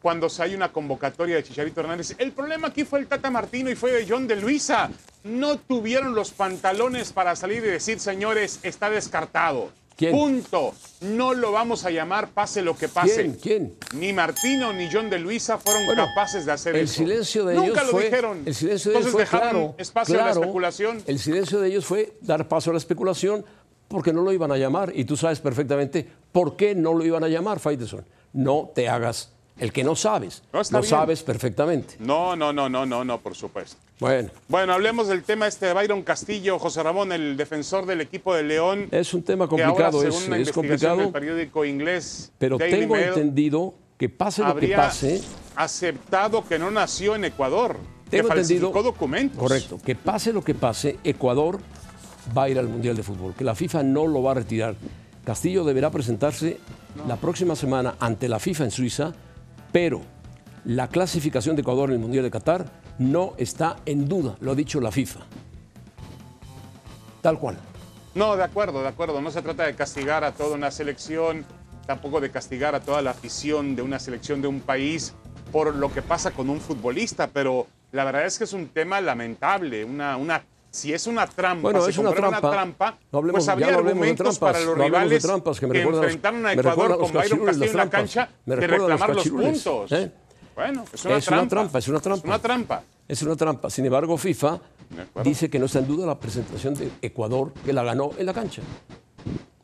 [0.00, 2.16] cuando se hay una convocatoria de Chicharito Hernández.
[2.18, 4.90] El problema aquí fue el Tata Martino y fue de John de Luisa.
[5.24, 9.70] No tuvieron los pantalones para salir y decir, señores, está descartado.
[9.96, 10.12] ¿Quién?
[10.12, 10.74] Punto.
[11.00, 13.22] No lo vamos a llamar, pase lo que pase.
[13.22, 13.32] ¿Quién?
[13.40, 13.74] ¿Quién?
[13.94, 16.94] Ni Martino ni John de Luisa fueron Bueno, capaces de hacer el eso.
[16.94, 18.42] silencio de Nunca ellos lo fue, dijeron.
[18.44, 21.02] El silencio de Entonces ellos fue dejaron claro, espacio a la especulación.
[21.06, 23.44] El silencio de ellos fue dar paso a la especulación
[23.88, 27.22] porque no lo iban a llamar y tú sabes perfectamente por qué no lo iban
[27.22, 28.04] a llamar, Faitelson.
[28.32, 30.42] No te hagas el que no sabes.
[30.52, 30.90] No, está lo bien.
[30.90, 31.94] sabes perfectamente.
[32.00, 33.76] No, no, no, no, no, no, por supuesto.
[34.00, 38.34] Bueno, Bueno, hablemos del tema este de Byron Castillo, José Ramón, el defensor del equipo
[38.34, 38.88] de León.
[38.90, 42.94] es un tema que ahora, complicado, según es, complicado, del periódico inglés pero Daily tengo
[42.94, 45.22] Mail, entendido que pase lo que pase,
[45.54, 47.76] aceptado que no nació en Ecuador,
[48.10, 49.38] tengo que entendido, documentos.
[49.38, 51.60] correcto, que pase lo que pase, Ecuador
[52.36, 54.74] va a ir al Mundial de Fútbol, que la FIFA no lo va a retirar.
[55.24, 56.58] Castillo deberá presentarse
[57.06, 59.12] la próxima semana ante la FIFA en Suiza,
[59.70, 60.02] pero
[60.64, 64.54] la clasificación de Ecuador en el Mundial de Qatar no está en duda, lo ha
[64.54, 65.20] dicho la FIFA.
[67.22, 67.56] Tal cual.
[68.14, 69.20] No, de acuerdo, de acuerdo.
[69.20, 71.44] No se trata de castigar a toda una selección,
[71.86, 75.14] tampoco de castigar a toda la afición de una selección de un país
[75.50, 79.00] por lo que pasa con un futbolista, pero la verdad es que es un tema
[79.00, 82.50] lamentable, una, una si es una trampa, Bueno, si es una trampa.
[82.50, 84.98] trampa, No hablemos- pues habría no hablemos de argumentos trampas, para los no hablemos de
[85.06, 88.56] rivales trampas, que me que enfrentaron a Ecuador con Byron Castillo en la cancha Me
[88.56, 89.92] de reclamar los puntos.
[89.92, 90.12] ¿eh?
[90.54, 91.48] Bueno, es una Es una trampa.
[91.50, 92.18] trampa, es una trampa.
[92.20, 92.82] Es una trampa.
[93.08, 93.70] Es una trampa.
[93.70, 94.60] Sin embargo, FIFA
[95.24, 98.32] dice que no está en duda la presentación de Ecuador, que la ganó en la
[98.32, 98.62] cancha.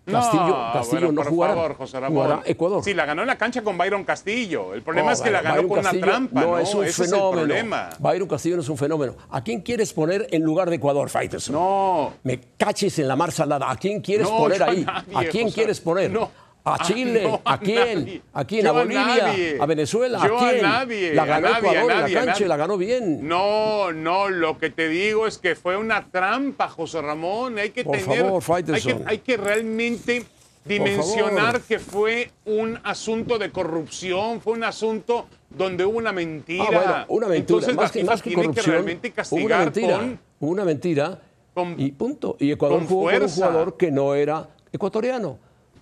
[0.06, 1.54] No, Castillo, Castillo bueno, no por jugará.
[1.54, 2.22] favor, José Ramón.
[2.24, 2.82] Jugará Ecuador.
[2.82, 4.74] Sí, la ganó en la cancha con Byron Castillo.
[4.74, 6.58] El problema No, es que la ganó Byron con una trampa, ¿no?
[6.58, 7.54] es un Ese fenómeno.
[7.54, 7.70] es el.
[8.00, 9.14] Byron Castillo no es un fenómeno.
[9.30, 11.54] ¿A quién quieres poner en lugar de Ecuador, Faitelson?
[11.54, 13.70] No, Me caches en la mar salada.
[13.70, 14.84] ¿A quién quieres No, poner a ahí?
[14.84, 15.54] nadie, ¿A quién José.
[15.54, 16.10] quieres poner?
[16.10, 16.30] No.
[16.62, 17.22] ¿A Ah, Chile?
[17.24, 17.98] no, ¿A a quién?
[18.00, 18.22] nadie.
[18.34, 18.62] ¿A quién?
[18.64, 19.06] Yo ¿A a Bolivia?
[19.06, 19.56] nadie.
[19.60, 20.20] ¿A Venezuela?
[20.26, 20.62] Yo ¿A a quién?
[20.62, 22.48] nadie, La a ganó nadie, a Ecuador en nadie, la a cancha nadie.
[22.48, 23.28] la ganó bien.
[23.28, 24.28] no, no.
[24.28, 27.58] Lo que te digo es que fue una trampa, José Ramón.
[27.58, 28.18] Hay que Por tener.
[28.26, 28.42] favor,
[28.74, 30.24] hay, que, hay que realmente
[30.64, 36.64] dimensionar que fue un asunto de corrupción, fue un asunto donde hubo una mentira.
[36.64, 37.40] Ah, bueno, una mentira.
[37.58, 39.14] Entonces más que, más que tiene corrupción, que realmente hubo
[39.46, 39.96] una castigar mentira.
[40.38, 41.20] con una mentira
[41.54, 42.36] con- y punto.
[42.38, 45.38] Y Ecuador jugó con un jugador que no era ecuatoriano.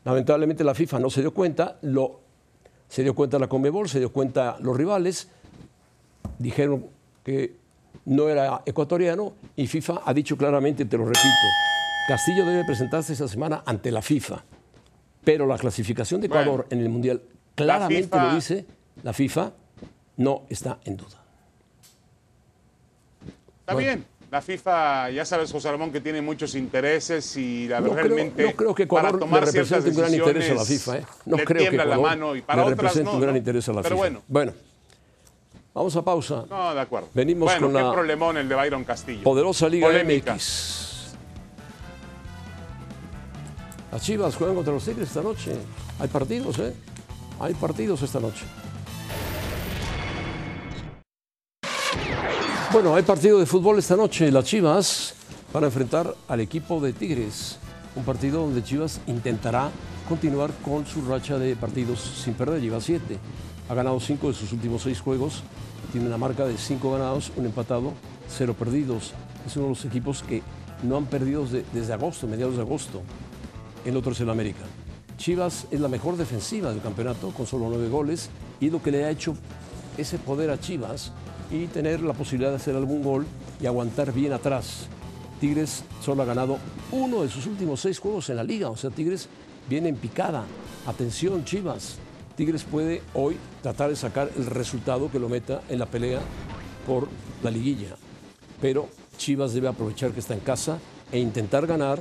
[0.09, 2.21] Lamentablemente la FIFA no se dio cuenta, lo,
[2.89, 5.29] se dio cuenta la Conmebol, se dio cuenta los rivales,
[6.39, 6.87] dijeron
[7.23, 7.57] que
[8.07, 11.29] no era ecuatoriano y FIFA ha dicho claramente, te lo repito,
[12.09, 14.43] Castillo debe presentarse esta semana ante la FIFA.
[15.25, 17.23] Pero la clasificación de Ecuador Bueno, en el Mundial
[17.55, 18.65] claramente FIFA lo dice,
[19.03, 19.53] la FIFA
[20.17, 21.23] no está en duda.
[23.61, 24.07] Está bien.
[24.31, 28.43] La FIFA, ya sabes, José Ramón, que tiene muchos intereses y la No creo- realmente
[28.45, 30.99] no creo que Ecuador para tomar le represente un gran interés a la FIFA.
[30.99, 31.07] ¿eh?
[31.25, 33.21] No le creo que tiembla la Ecuador mano y para le otras represente no, un
[33.23, 33.99] gran interés a la Pero FIFA.
[33.99, 34.53] bueno, Bueno,
[35.73, 36.45] vamos a pausa.
[36.51, 37.09] no, de acuerdo.
[37.15, 39.23] Venimos bueno, con qué la- problemón el de Byron Castillo.
[39.23, 40.35] Poderosa Liga Polémica.
[40.35, 41.15] MX.
[43.93, 45.53] Las Chivas juegan contra los Tigres esta noche.
[45.99, 46.75] Hay partidos, ¿eh?
[47.41, 48.45] Hay partidos esta noche.
[52.81, 54.31] Bueno, hay partido de fútbol esta noche.
[54.31, 55.13] Las Chivas
[55.53, 57.57] van a enfrentar al equipo de Tigres.
[57.97, 59.73] Un partido donde Chivas intentará
[60.09, 62.61] continuar con su racha de partidos sin perder.
[62.61, 63.19] Lleva siete.
[63.69, 65.43] Ha ganado cinco de sus últimos seis juegos.
[65.91, 67.95] Tiene una marca de cinco ganados, un empatado,
[68.29, 69.13] cero perdidos.
[69.45, 70.45] Es uno de los equipos que
[70.85, 73.03] no han perdido de- desde agosto, mediados de agosto.
[73.85, 74.63] El otro es el América.
[75.17, 79.05] Chivas es la mejor defensiva del campeonato con solo nueve goles y lo que le
[79.05, 79.35] ha hecho
[79.97, 81.11] ese poder a Chivas
[81.51, 83.27] y tener la posibilidad de hacer algún gol
[83.61, 84.87] y aguantar bien atrás.
[85.41, 86.59] Tigres solo ha ganado
[86.91, 89.29] uno de sus últimos seis juegos en la liga, o sea, Tigres
[89.69, 90.45] viene en picada.
[90.87, 91.97] Atención, Chivas.
[92.37, 96.21] Tigres puede hoy tratar de sacar el resultado que lo meta en la pelea
[96.87, 97.09] por
[97.43, 97.97] la liguilla.
[98.61, 100.79] Pero Chivas debe aprovechar que está en casa
[101.13, 102.01] e intentar ganar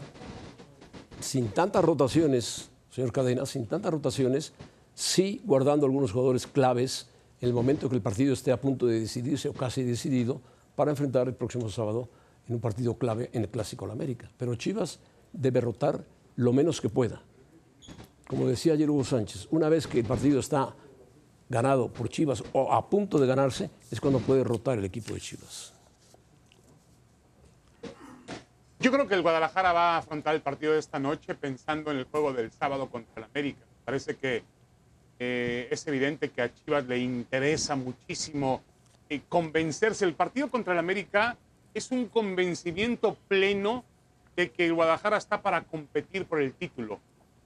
[1.20, 4.54] sin tantas rotaciones, señor Cadena, sin tantas rotaciones,
[4.94, 7.08] sí guardando algunos jugadores claves
[7.42, 10.42] el momento que el partido esté a punto de decidirse o casi decidido
[10.76, 12.10] para enfrentar el próximo sábado
[12.48, 14.30] en un partido clave en el Clásico de la América.
[14.38, 15.00] Pero Chivas
[15.34, 16.04] debe rotar
[16.36, 17.22] lo menos que pueda.
[18.28, 20.76] Como decía ayer Hugo Sánchez, una vez que el partido está
[21.50, 25.22] ganado por Chivas o a punto de ganarse, es cuando puede rotar el equipo de
[25.22, 25.74] Chivas.
[28.80, 31.98] Yo creo que el Guadalajara va a afrontar el partido de esta noche pensando en
[31.98, 33.66] el juego del sábado contra el América.
[33.86, 34.44] Parece que
[35.20, 38.62] eh, es evidente que a Chivas le interesa muchísimo
[39.10, 40.06] eh, convencerse.
[40.06, 41.38] El partido contra el América
[41.74, 43.84] es un convencimiento pleno
[44.36, 47.00] de que Guadalajara está para competir por el título.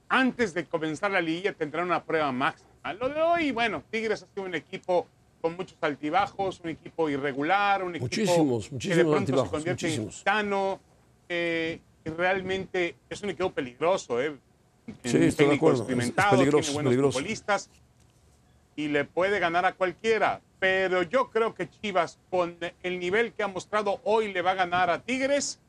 [0.10, 2.70] Antes de comenzar la liguilla tendrá una prueba máxima.
[3.00, 5.08] Lo de hoy, bueno, Tigres ha sido un equipo
[5.40, 10.16] con muchos altibajos, un equipo irregular, un equipo Muchísimos, que de pronto se convierte muchísimos.
[10.16, 10.80] en gitano,
[11.30, 14.36] eh, realmente es un equipo peligroso, ¿eh?
[15.04, 15.78] Sí, Un estoy de acuerdo.
[15.78, 17.20] Es- es experimentado, peligroso, tiene buenos peligroso.
[17.20, 17.70] futbolistas
[18.76, 20.42] y le puede ganar a cualquiera.
[20.60, 24.56] Pero yo creo que Chivas, con el nivel que ha mostrado hoy, le va a
[24.56, 25.60] ganar a Tigres.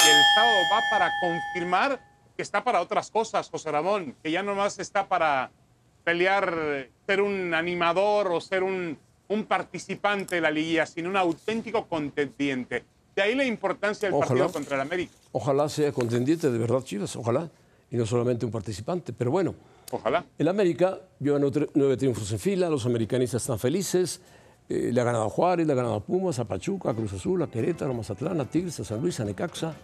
[0.00, 2.00] Y el sábado va para confirmar
[2.36, 5.50] que está para otras cosas, José Ramón, que ya no más está para
[6.02, 8.98] pelear, ser un animador o ser un,
[9.28, 12.84] un participante de la liguilla, sino un auténtico contendiente.
[13.14, 14.28] De ahí la importancia del Ojalá.
[14.28, 15.12] partido contra el América.
[15.30, 17.50] Ojalá sea contendiente de verdad Chivas, ojalá,
[17.92, 19.12] y no solamente un participante.
[19.12, 19.54] Pero bueno,
[19.92, 20.24] Ojalá.
[20.38, 24.22] el América lleva nueve, triunfos en fila, los americanistas están felices,
[24.68, 27.12] eh, le ha ganado a Juárez, le ha ganado a Pumas, a Pachuca, a Cruz
[27.12, 29.74] Azul, a Querétaro, a Mazatlán, a Tigres, a San Luis, a Necaxa.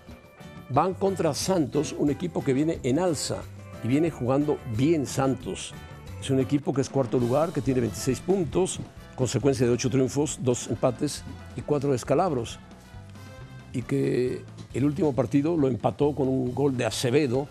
[0.71, 3.43] Van contra Santos, un equipo que viene en alza
[3.85, 5.75] y viene jugando bien Santos.
[6.21, 8.81] Es un equipo que es cuarto lugar, que tiene 26 puntos,
[9.17, 11.23] consecuencia de ocho triunfos, dos empates
[11.57, 12.59] y cuatro descalabros
[13.73, 14.45] y que
[14.75, 17.47] el último partido lo empató con un gol de Acevedo,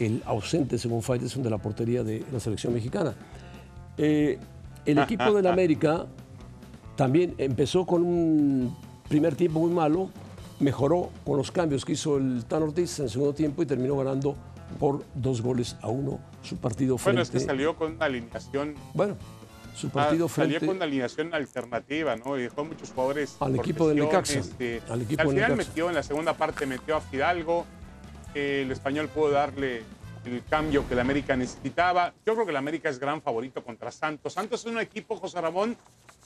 [0.00, 3.14] el ausente, según Faitelson, de la portería de la selección mexicana.
[3.98, 4.38] Eh,
[4.86, 6.06] el equipo del América
[6.96, 8.76] también empezó con un
[9.08, 10.10] primer tiempo muy malo,
[10.60, 13.96] mejoró con los cambios que hizo el Tan Ortiz en el segundo tiempo y terminó
[13.96, 14.36] ganando
[14.78, 17.18] por dos goles a uno su partido frente.
[17.18, 19.16] Bueno, es que salió con una alineación Bueno,
[19.74, 20.66] su Ah, partido salió frente.
[20.66, 22.38] con una alineación alternativa, ¿no?
[22.38, 23.36] Y dejó muchos jugadores.
[23.40, 26.96] Al equipo del Necaxa, este, al equipo al final metió, en la segunda parte metió
[26.96, 27.64] a Fidalgo.
[28.34, 29.82] El español pudo darle
[30.24, 32.14] el cambio que el América necesitaba.
[32.24, 34.32] Yo creo que el América es gran favorito contra Santos.
[34.32, 35.76] Santos es un equipo, José Ramón,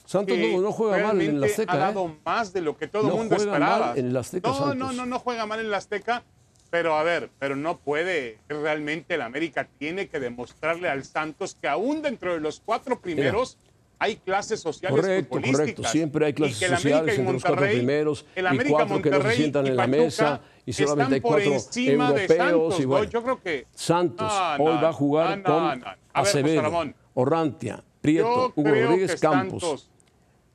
[0.05, 1.73] Santos que no, no juega mal en realmente Azteca.
[1.73, 1.79] ha ¿eh?
[1.79, 3.87] dado más de lo que todo el No mundo juega esperaba.
[3.87, 4.75] mal en el Azteca, no, Santos.
[4.77, 6.23] no, no, no juega mal en el Azteca.
[6.71, 8.37] Pero a ver, pero no puede.
[8.47, 13.57] Realmente el América tiene que demostrarle al Santos que aún dentro de los cuatro primeros
[13.97, 15.59] hay clases sociales correcto, futbolísticas.
[15.59, 19.35] Correcto, siempre hay clases sociales entre los cuatro primeros el y cuatro que no se
[19.35, 22.81] sientan en la mesa y solamente hay están por cuatro encima de europeos Santos, y
[22.83, 22.87] ¿no?
[22.89, 23.09] bueno.
[23.09, 26.93] Yo creo que Santos No, hoy va a jugar con Acevedo.
[27.15, 29.63] Orrantia, Prieto, Hugo Rodríguez, Campos.
[29.63, 29.89] Santos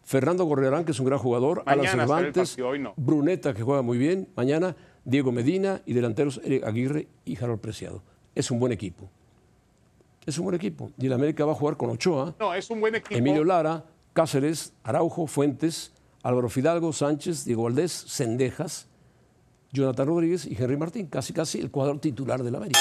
[0.05, 2.93] Fernando Gorriarán, que es un gran jugador, Alan Cervantes, no.
[2.97, 8.03] Bruneta, que juega muy bien, mañana Diego Medina y delanteros Eric Aguirre y Harold Preciado.
[8.35, 9.11] Es un buen equipo.
[10.27, 10.91] Es un buen equipo.
[10.99, 13.15] Y el América va a jugar con Ochoa, no, es un buen equipo.
[13.15, 15.93] Emilio Lara, Cáceres, Araujo, Fuentes,
[16.23, 18.89] Álvaro Fidalgo, Sánchez, Diego Valdés, Sendejas,
[19.75, 21.07] Jonathan Rodríguez y Henry Martín.
[21.09, 22.79] Casi, casi el cuadro titular del América.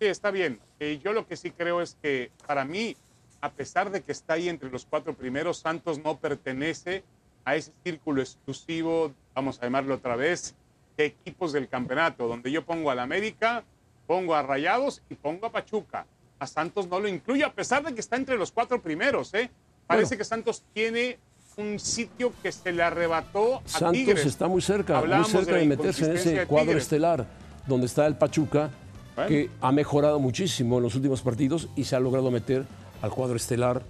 [0.00, 0.58] Sí, está bien.
[0.80, 2.96] Eh, yo lo que sí creo es que para mí,
[3.40, 7.04] a pesar de que está ahí entre los cuatro primeros, Santos no pertenece
[7.44, 10.54] a ese círculo exclusivo, vamos a llamarlo otra vez,
[10.96, 13.62] de equipos del campeonato, donde yo pongo al América,
[14.06, 16.06] pongo a Rayados y pongo a Pachuca.
[16.38, 19.32] A Santos no lo incluyo, a pesar de que está entre los cuatro primeros.
[19.34, 19.50] ¿eh?
[19.86, 20.18] Parece Bueno.
[20.18, 21.18] que Santos tiene
[21.56, 24.26] un sitio que se le arrebató a Santos Tigres.
[24.26, 27.26] está muy cerca, muy cerca de, meterse en ese cuadro estelar
[27.66, 28.70] donde está el Pachuca,
[29.14, 29.28] Bueno.
[29.28, 32.64] que ha mejorado muchísimo en los últimos partidos y se ha logrado meter
[33.02, 33.82] al cuadro estelar.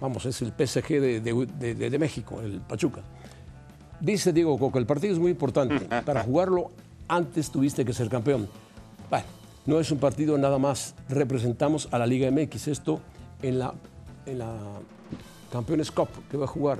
[0.00, 3.00] Vamos, es el PSG de, de- de- México, el Pachuca.
[4.00, 5.80] Dice Diego Coco, el partido es muy importante.
[6.04, 6.70] Para jugarlo
[7.08, 8.48] antes tuviste que ser campeón.
[9.10, 9.24] Bueno,
[9.66, 10.94] no es un partido nada más.
[11.08, 12.68] Representamos a la Liga MX.
[12.68, 13.00] Esto
[13.42, 13.74] en la,
[14.26, 14.54] en la
[15.50, 16.78] Campeones Cup que va a jugar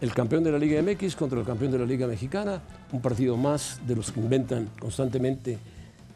[0.00, 2.60] el campeón de la Liga MX contra el campeón de la Liga Mexicana,
[2.92, 5.58] un partido más de los que inventan constantemente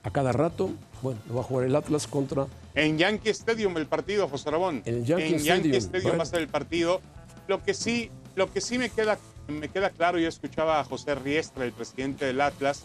[0.02, 0.70] a cada rato.
[1.02, 4.82] Bueno, lo va a jugar el Atlas contra En Yankee Stadium el partido, José Ramón.
[4.84, 6.18] En Yankee en Yankee Stadium, Stadium bueno.
[6.18, 7.00] va a ser el partido.
[7.48, 9.18] Lo que sí, lo que sí me queda,
[9.48, 12.84] me queda claro, yo escuchaba a José Riestra, el presidente del Atlas,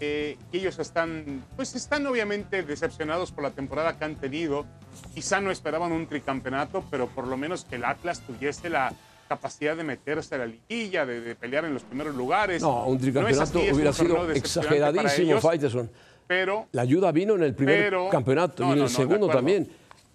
[0.00, 4.66] eh, que ellos están, pues están obviamente decepcionados por la temporada que han tenido.
[5.14, 8.92] Quizá no esperaban un tricampeonato, pero por lo menos que el Atlas tuviese la
[9.36, 12.60] capacidad de meterse a la liguilla, de, de pelear en los primeros lugares.
[12.62, 15.90] No, un tricampeonato así, es hubiera un sido exageradísimo, ellos, Faitelson.
[16.26, 18.96] Pero La ayuda vino en el primer Pero- campeonato no, y en no, el no,
[18.96, 19.68] segundo también.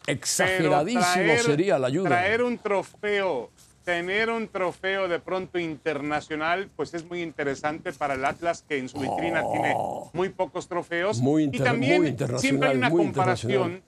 [0.05, 2.09] Exageradísimo traer- sería la ayuda.
[2.09, 3.49] Traer un trofeo,
[3.83, 8.87] tener un trofeo de pronto internacional, pues es muy interesante para el Atlas que en
[8.89, 9.75] su vitrina tiene
[10.13, 11.17] muy pocos trofeos.
[11.19, 11.23] Oh.
[11.23, 13.81] Muy y inter- también muy internacional, siempre hay una comparación.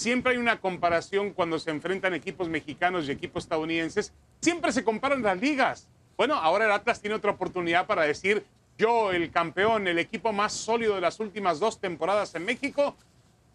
[0.00, 4.14] Siempre hay una comparación cuando se enfrentan equipos mexicanos y equipos estadounidenses.
[4.40, 5.88] Siempre se comparan las ligas.
[6.16, 8.42] Bueno, ahora el Atlas tiene otra oportunidad para decir,
[8.78, 12.96] yo, el campeón, el equipo más sólido de las últimas dos temporadas en México,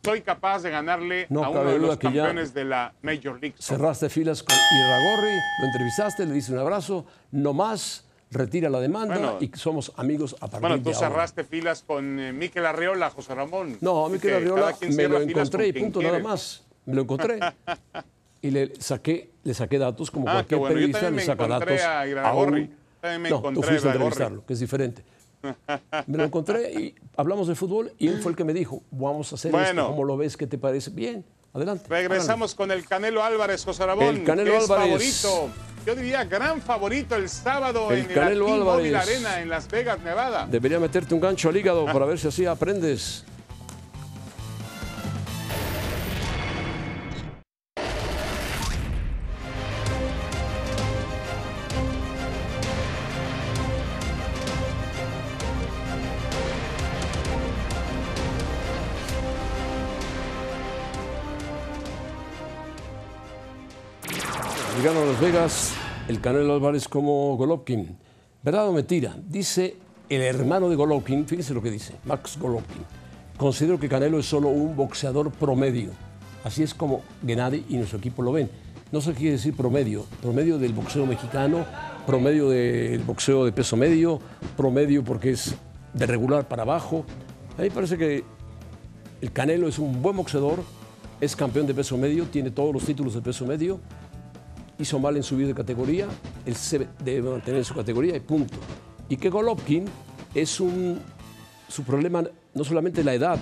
[0.03, 3.55] soy capaz de ganarle No a uno de los campeones de la Major League.
[3.57, 8.04] Cerraste filas con Irragorri, lo entrevistaste, le diste un abrazo, no más,
[8.35, 9.37] retira la demanda Bueno.
[9.39, 11.07] y somos amigos a partir Bueno, tú de ahora.
[11.09, 13.77] cerraste filas con eh, Miquel Arreola, José Ramón.
[13.81, 16.17] No, a que Arriola me lo encontré y punto, quiere.
[16.19, 16.63] nada más.
[16.85, 17.39] Me lo encontré.
[18.41, 20.75] y le saqué, le saqué datos como Ah, cualquier bueno.
[20.75, 24.53] Periodista le saca datos a un- También me no, tú fuiste a a entrevistarlo, que
[24.53, 25.03] es diferente.
[26.07, 29.31] Me lo encontré y hablamos de fútbol y él fue el que me dijo, vamos
[29.31, 29.67] a hacer Bueno.
[29.69, 30.35] esto, ¿cómo lo ves?
[30.37, 30.89] ¿Qué te parece?
[30.89, 31.23] Bien,
[31.53, 31.85] adelante.
[31.87, 34.07] Regresamos con el Canelo Álvarez, José Ramón.
[34.07, 35.21] El Canelo que es Álvarez.
[35.21, 35.53] favorito.
[35.85, 39.09] Yo diría gran favorito el sábado El en Canelo la T-Mobile Álvarez.
[39.09, 40.47] Arena en Las Vegas, Nevada.
[40.49, 43.23] Debería meterte un gancho al hígado para ver si así aprendes.
[66.07, 67.97] El Canelo Álvarez como Golovkin.
[68.43, 69.17] ¿Verdad o mentira?
[69.27, 69.75] Dice
[70.07, 72.83] el hermano de Golovkin, fíjense lo que dice, Max Golovkin.
[73.35, 75.89] Considero que Canelo es solo un boxeador promedio.
[76.43, 78.51] Así es como Gennady y nuestro equipo lo ven.
[78.91, 81.65] No se quiere decir promedio, promedio del boxeo mexicano,
[82.05, 84.19] promedio del boxeo de peso medio,
[84.55, 85.55] promedio porque es
[85.95, 87.03] de regular para abajo.
[87.57, 88.23] A mí parece que
[89.21, 90.59] el Canelo es un buen boxeador,
[91.19, 93.79] es campeón de peso medio, tiene todos los títulos de peso medio,
[94.79, 96.07] hizo mal en subir de categoría,
[96.45, 98.55] él se debe mantener su categoría y punto.
[99.09, 99.85] Y que Golovkin
[100.33, 100.99] es un.
[101.67, 102.23] Su problema
[102.53, 103.39] no solamente la edad,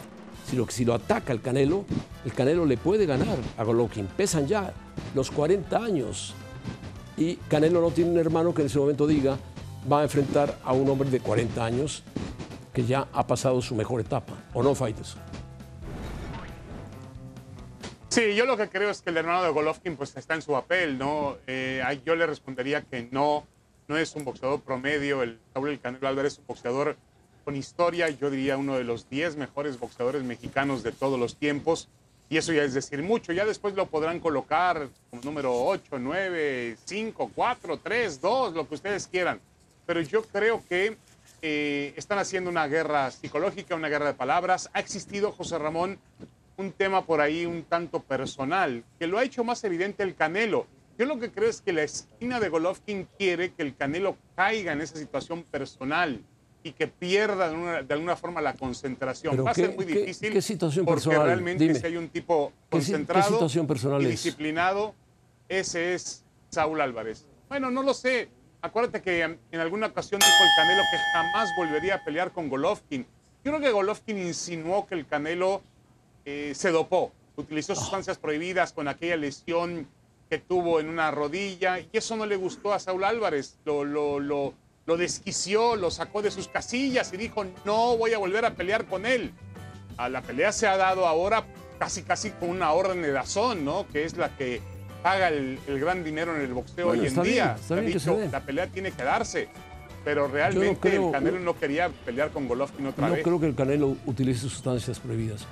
[0.50, 1.86] sino que si lo ataca el Canelo,
[2.26, 4.08] el Canelo le puede ganar a Golovkin.
[4.08, 4.74] Pesan ya
[5.14, 6.34] los 40 años.
[7.18, 9.38] Y Canelo no tiene un hermano que en ese momento diga
[9.92, 12.04] va a enfrentar a un hombre de 40 años
[12.74, 14.34] que ya ha pasado su mejor etapa.
[14.54, 15.18] ¿O no, Fighters?
[18.14, 20.52] Sí, yo lo que creo es que el hermano de Golovkin pues está en su
[20.52, 21.38] papel, ¿no?
[21.48, 23.44] Eh, yo le respondería que no,
[23.88, 25.24] no es un boxeador promedio.
[25.24, 26.96] El Saúl El Canelo Álvarez es un boxeador
[27.44, 31.90] con historia, yo diría uno de los 10 mejores boxeadores mexicanos de todos los tiempos.
[32.30, 33.34] Y eso ya es decir mucho.
[33.34, 38.76] Ya después lo podrán colocar como número 8, 9, 5, 4, 3, 2, lo que
[38.76, 39.42] ustedes quieran.
[39.88, 40.98] Pero yo creo que
[41.42, 44.70] eh, están haciendo una guerra psicológica, una guerra de palabras.
[44.74, 45.98] Ha existido, José Ramón,
[46.58, 50.68] un tema por ahí un tanto personal, que lo ha hecho más evidente el Canelo.
[50.98, 54.74] Yo lo que creo es que la esquina de Golovkin quiere que el Canelo caiga
[54.74, 56.22] en esa situación personal
[56.64, 57.50] y que pierda
[57.84, 59.46] de, alguna forma la concentración.
[59.46, 63.48] Va a ser muy difícil ¿qué situación porque realmente si hay un tipo concentrado
[64.00, 64.94] y disciplinado,
[65.50, 67.26] ese es Saúl Álvarez.
[67.50, 68.30] Bueno, no lo sé.
[68.62, 73.06] Acuérdate que en alguna ocasión dijo el Canelo que jamás volvería a pelear con Golovkin.
[73.44, 75.62] Yo creo que Golovkin insinuó que el Canelo
[76.26, 79.88] eh, se dopó, utilizó sustancias prohibidas con aquella lesión
[80.30, 83.58] que tuvo en una rodilla y eso no le gustó a Saúl Álvarez.
[83.66, 84.54] Lo, lo, lo,
[84.86, 88.86] lo desquició, lo sacó de sus casillas y dijo, no voy a volver a pelear
[88.86, 89.32] con él.
[89.98, 91.46] A la pelea se ha dado ahora
[91.78, 93.86] casi casi con una orden de razón, ¿no?
[93.92, 94.62] Que es la que
[95.04, 97.58] paga el, gran dinero en el boxeo hoy en día.
[98.32, 99.50] la pelea tiene que darse.
[100.04, 103.20] Pero realmente el Canelo no quería pelear con Golovkin otra vez.
[103.20, 105.46] No creo que el Canelo utilice sustancias prohibidas.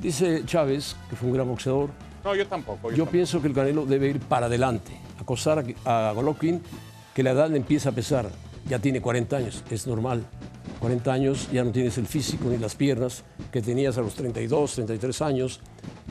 [0.00, 1.90] Dice Chávez, que fue un gran boxeador.
[2.24, 2.92] No, yo tampoco.
[2.92, 6.60] Yo, pienso que el Canelo debe ir para adelante, acosar a, a Golovkin,
[7.14, 8.30] que la edad le empieza a pesar
[8.68, 10.24] ya tiene 40 años, es normal.
[10.80, 14.74] 40 años ya no tienes el físico ni las piernas que tenías a los 32,
[14.74, 15.60] 33 años.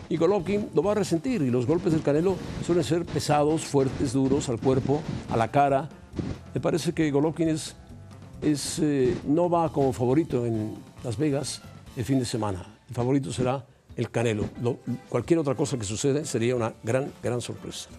[0.10, 2.36] Y Golovkin lo va a resentir y los golpes del Canelo
[2.66, 5.88] suelen ser pesados, fuertes, duros al cuerpo, a la cara.
[6.54, 7.76] Me parece que Golovkin es,
[8.42, 11.62] es, eh, no va como favorito en Las Vegas
[11.96, 12.66] el fin de semana.
[12.90, 13.66] El favorito será
[13.98, 14.48] el Canelo.
[15.10, 17.90] cualquier otra cosa que suceda sería una gran, gran sorpresa.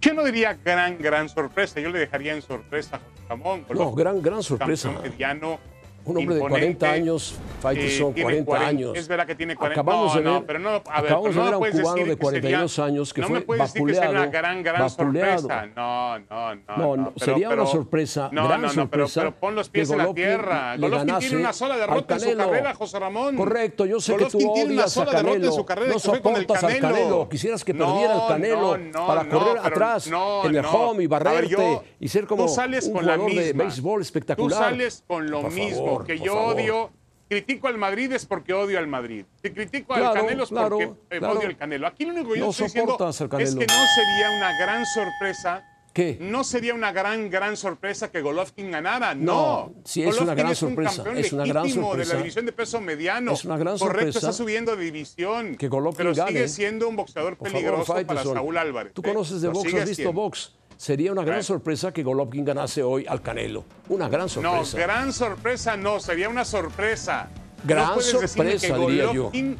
[0.00, 3.64] Yo no diría gran, gran sorpresa, yo le dejaría en sorpresa a Ramón.
[3.74, 4.92] No, gran, gran sorpresa.
[5.02, 5.58] Mediano,
[6.04, 8.92] un hombre de 40 años, Faitelson, eh, 40, años.
[8.96, 11.30] Es verdad que tiene 40 acabamos no, de ver, no, pero no, a ver, acabamos
[11.30, 13.44] pero de no ver a un cubano de 42 sería, años que no fue me
[13.44, 13.86] puedes vapuleado.
[13.86, 15.38] Decir que sería una gran, gran vapuleado.
[15.38, 15.66] sorpresa.
[15.74, 16.76] No, no, no.
[16.76, 19.20] No, no pero, sería pero, una sorpresa, no, gran no, no, sorpresa.
[19.20, 20.76] Pero, pon los pies en la tierra.
[20.76, 23.36] Golovkin tiene una sola derrota en su carrera, José Ramón.
[23.36, 25.52] Correcto, yo sé Golovkin que tú tiene una odias a sola derrota en Canelo.
[25.52, 26.94] su carrera No que fue con el soportas al Canelo.
[26.94, 27.28] Canelo.
[27.28, 32.26] Quisieras que perdiera el Canelo para correr atrás en el home y barrerte y ser
[32.26, 34.58] como un jugador de béisbol espectacular.
[34.58, 36.90] Tú sales con lo mismo que yo odio
[37.28, 39.24] critico al Madrid es porque odio al Madrid.
[39.42, 41.86] Si critico al Canelo es porque eh, odio al Canelo.
[41.86, 45.70] Aquí lo único que yo estoy diciendo es que no sería una gran sorpresa.
[45.92, 46.18] ¿Qué?
[46.20, 49.14] No sería una gran, gran sorpresa que Golovkin ganara.
[49.14, 51.04] No, no sí es una gran es sorpresa.
[51.14, 52.10] Es una gran sorpresa.
[52.10, 53.30] de la división de peso mediano.
[53.30, 54.18] Es una gran Correcto, sorpresa.
[54.18, 55.54] está subiendo de división.
[55.54, 56.32] Que Golovkin pero gane.
[56.32, 58.92] sigue siendo un boxeador Por peligroso favor, para Saúl Álvarez.
[58.92, 60.12] Tú conoces de box, has visto siendo.
[60.14, 60.52] box.
[60.76, 63.64] Sería una gran sorpresa que Golovkin ganase hoy al Canelo.
[63.88, 64.76] Una gran sorpresa.
[64.76, 67.28] No, gran sorpresa no, sería una sorpresa.
[67.64, 69.58] Gran no puedes sorpresa, que diría Golovkin,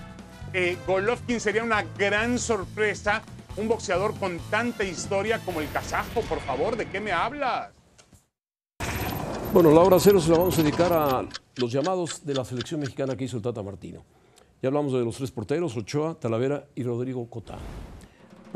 [0.53, 3.23] eh, Golovkin sería una gran sorpresa.
[3.57, 7.71] Un boxeador con tanta historia como el kazajo, por favor, ¿de qué me hablas?
[9.53, 12.81] Bueno, la hora cero se la vamos a dedicar a los llamados de la selección
[12.81, 14.05] mexicana que hizo el Tata Martino.
[14.61, 17.59] Ya hablamos de los tres porteros, Ochoa, Talavera y Rodrigo Cota.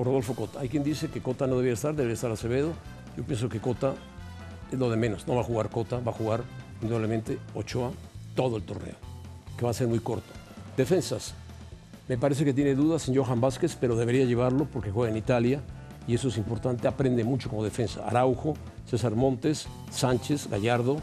[0.04, 0.60] Rodolfo Cota.
[0.60, 2.72] Hay quien dice que Cota no debería estar, debería estar Acevedo.
[3.16, 3.94] Yo pienso que Cota
[4.70, 5.26] es lo de menos.
[5.26, 6.42] No va a jugar Cota, va a jugar
[6.82, 7.90] indudablemente Ochoa
[8.34, 8.94] todo el torneo,
[9.56, 10.32] que va a ser muy corto.
[10.76, 11.34] Defensas.
[12.08, 15.60] Me parece que tiene dudas en Johan Vázquez, pero debería llevarlo porque juega en Italia
[16.06, 16.88] y eso es importante.
[16.88, 18.06] Aprende mucho como defensa.
[18.06, 18.54] Araujo,
[18.86, 20.98] César Montes, Sánchez, Gallardo,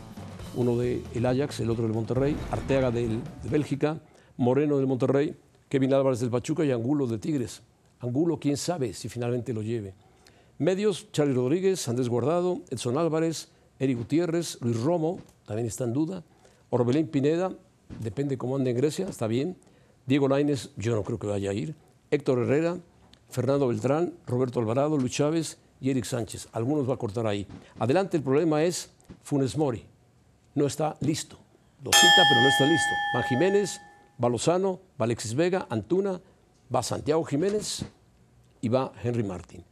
[0.55, 3.99] uno del Ajax, el otro del Monterrey, Arteaga de Bélgica,
[4.37, 5.35] Moreno del Monterrey,
[5.69, 7.61] Kevin Álvarez del Pachuca y Angulo de Tigres.
[8.05, 9.93] Angulo, quién sabe si finalmente lo lleve.
[10.57, 13.49] Medios, Charlie Rodríguez, Andrés Guardado, Edson Álvarez,
[13.79, 16.23] Eric Gutiérrez, Luis Romo, también está en duda.
[16.69, 17.51] Orbelín Pineda,
[17.99, 19.57] depende cómo ande en Grecia, está bien.
[20.05, 21.75] Diego Laines, yo no creo que vaya a ir.
[22.11, 22.77] Héctor Herrera,
[23.29, 26.47] Fernando Beltrán, Roberto Alvarado, Luis Chávez y Eric Sánchez.
[26.53, 27.45] Algunos va a cortar ahí.
[27.79, 28.91] Adelante, el problema es
[29.23, 29.83] Funes Mori.
[30.53, 31.37] No está listo.
[31.83, 32.91] Lo cita, pero no está listo.
[33.15, 33.81] Va Jiménez,
[34.23, 36.21] va va Alexis Vega, Antuna,
[36.73, 37.85] va Santiago Jiménez
[38.65, 39.63] y va Henry Martín.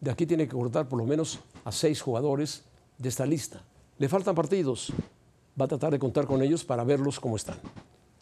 [0.00, 2.62] De aquí tiene que cortar por lo menos a seis jugadores
[2.96, 3.60] de esta lista.
[3.98, 4.92] Le faltan partidos.
[5.60, 7.56] Va a tratar de contar con ellos para verlos cómo están.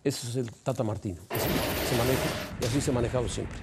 [0.03, 1.21] Ese es el Tata Martino.
[1.29, 3.59] Se maneja y así se ha manejado siempre.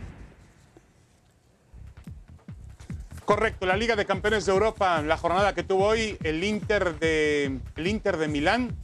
[3.26, 7.60] Correcto, la Liga de Campeones de Europa, la jornada que tuvo hoy, el Inter de,
[7.76, 8.76] el Inter de Milán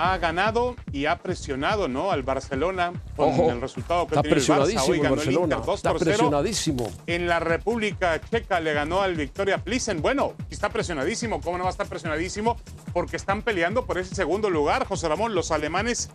[0.00, 2.10] ha ganado y ha presionado ¿no?
[2.10, 4.46] al Barcelona con Ojo, el resultado que está tiene el Barça.
[4.46, 6.10] presionadísimo Hoy ganó el Inter 2 está por 0.
[6.10, 6.90] presionadísimo.
[7.06, 10.00] En la República Checa le ganó al Victoria Plissen.
[10.00, 11.42] Bueno, está presionadísimo.
[11.42, 12.56] ¿Cómo no va a estar presionadísimo?
[12.94, 15.34] Porque están peleando por ese segundo lugar, José Ramón.
[15.34, 16.08] Los alemanes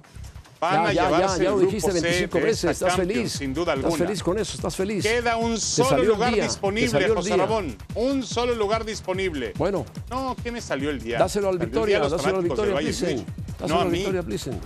[0.59, 2.95] Van a ya, ya, llevarse ya, ya el lo dijiste C 25 de veces, estás
[2.95, 3.31] Champions, feliz.
[3.33, 4.05] sin duda Estás alguna.
[4.05, 5.03] feliz con eso, estás feliz.
[5.03, 7.37] Queda un solo lugar día, disponible, José.
[7.37, 7.77] Ramón.
[7.95, 9.53] Un solo lugar disponible.
[9.57, 11.19] Bueno, No, ¿qué me salió el día?
[11.19, 13.25] dáselo al Victoria, dáselo al Victoria Plisen.
[13.59, 13.89] Dáselo No al.
[13.91, 14.59] Victoria Plisen.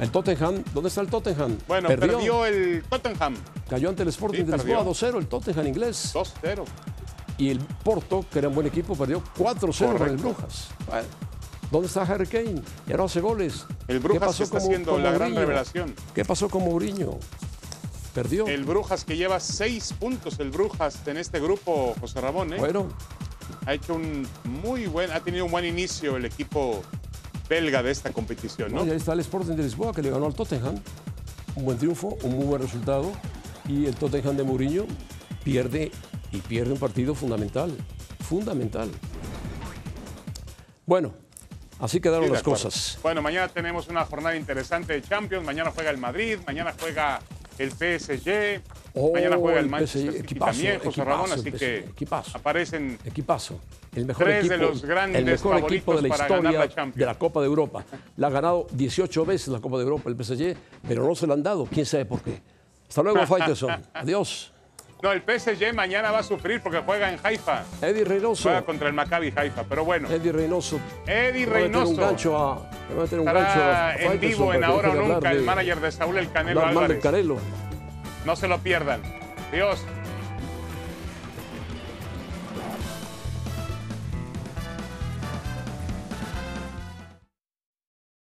[0.00, 1.56] El Tottenham, ¿dónde está el Tottenham?
[1.68, 2.44] Bueno, perdió.
[2.46, 3.36] el Tottenham
[3.68, 4.92] Cayó ante el Sporting Sí, de Lisboa perdió.
[5.12, 6.10] 2-0, el Tottenham inglés.
[6.14, 6.64] 2-0.
[7.38, 10.16] Y el Porto, que era un buen equipo, perdió 4-0 con el.
[10.16, 10.68] Brujas.
[10.88, 11.06] Bueno,
[11.74, 12.62] ¿Dónde está Harry Kane?
[12.86, 13.66] Ya no hace goles.
[13.88, 15.92] El ¿Qué Brujas pasó que está haciendo la gran revelación.
[16.14, 17.18] ¿Qué pasó con Mourinho?
[18.14, 18.46] Perdió.
[18.46, 22.58] El Brujas que lleva seis puntos, el Brujas en este grupo, José Ramón, ¿eh?
[22.60, 22.86] Bueno,
[23.66, 26.80] ha hecho un muy buen, ha tenido un buen inicio el equipo
[27.48, 28.86] belga de esta competición, no, ¿no?
[28.86, 30.76] y ahí está el Sporting de Lisboa que le ganó al Tottenham.
[31.56, 33.10] Un buen triunfo, un muy buen resultado.
[33.68, 34.86] Y el Tottenham de Mourinho
[35.42, 35.90] pierde
[36.30, 37.76] y pierde un partido fundamental.
[38.20, 38.88] Fundamental.
[40.86, 41.14] Bueno,
[41.78, 42.98] así quedaron Sí, las cosas.
[43.02, 45.44] Bueno, mañana tenemos una jornada interesante de Champions.
[45.44, 47.20] Mañana juega el Madrid, mañana juega
[47.58, 48.62] el PSG,
[48.96, 51.32] Oh, mañana juega el el Manchester PSG, City equipazo, también, José equipazo Ramón.
[51.32, 52.38] Así que equipazo.
[52.38, 53.60] aparecen Equipazo.
[53.94, 57.06] El mejor Tres equipo, de los grandes el mejor equipo de la historia la de
[57.06, 57.84] la Copa de Europa.
[58.16, 60.56] La ha ganado 18 veces la Copa de Europa el PSG,
[60.86, 61.66] pero no se la han dado.
[61.66, 62.40] ¿Quién sabe por qué?
[62.88, 63.82] Hasta luego, Faitelson.
[63.94, 64.52] Adiós.
[65.02, 67.62] No, el PSG mañana va a sufrir porque juega en Haifa.
[67.82, 68.44] Eddie Reynoso.
[68.44, 69.64] Juega contra el Maccabi Haifa.
[69.64, 70.80] Pero bueno, Eddie Reynoso.
[71.06, 72.54] Eddie Le va a meter un Reynoso gancho a.
[72.54, 75.80] va a meter un gancho a en vivo en Ahora o de Nunca, el manager
[75.80, 77.02] de Saúl El Canelo Álvarez.
[77.02, 77.36] Canelo.
[78.24, 79.02] No se lo pierdan.
[79.52, 79.84] Dios.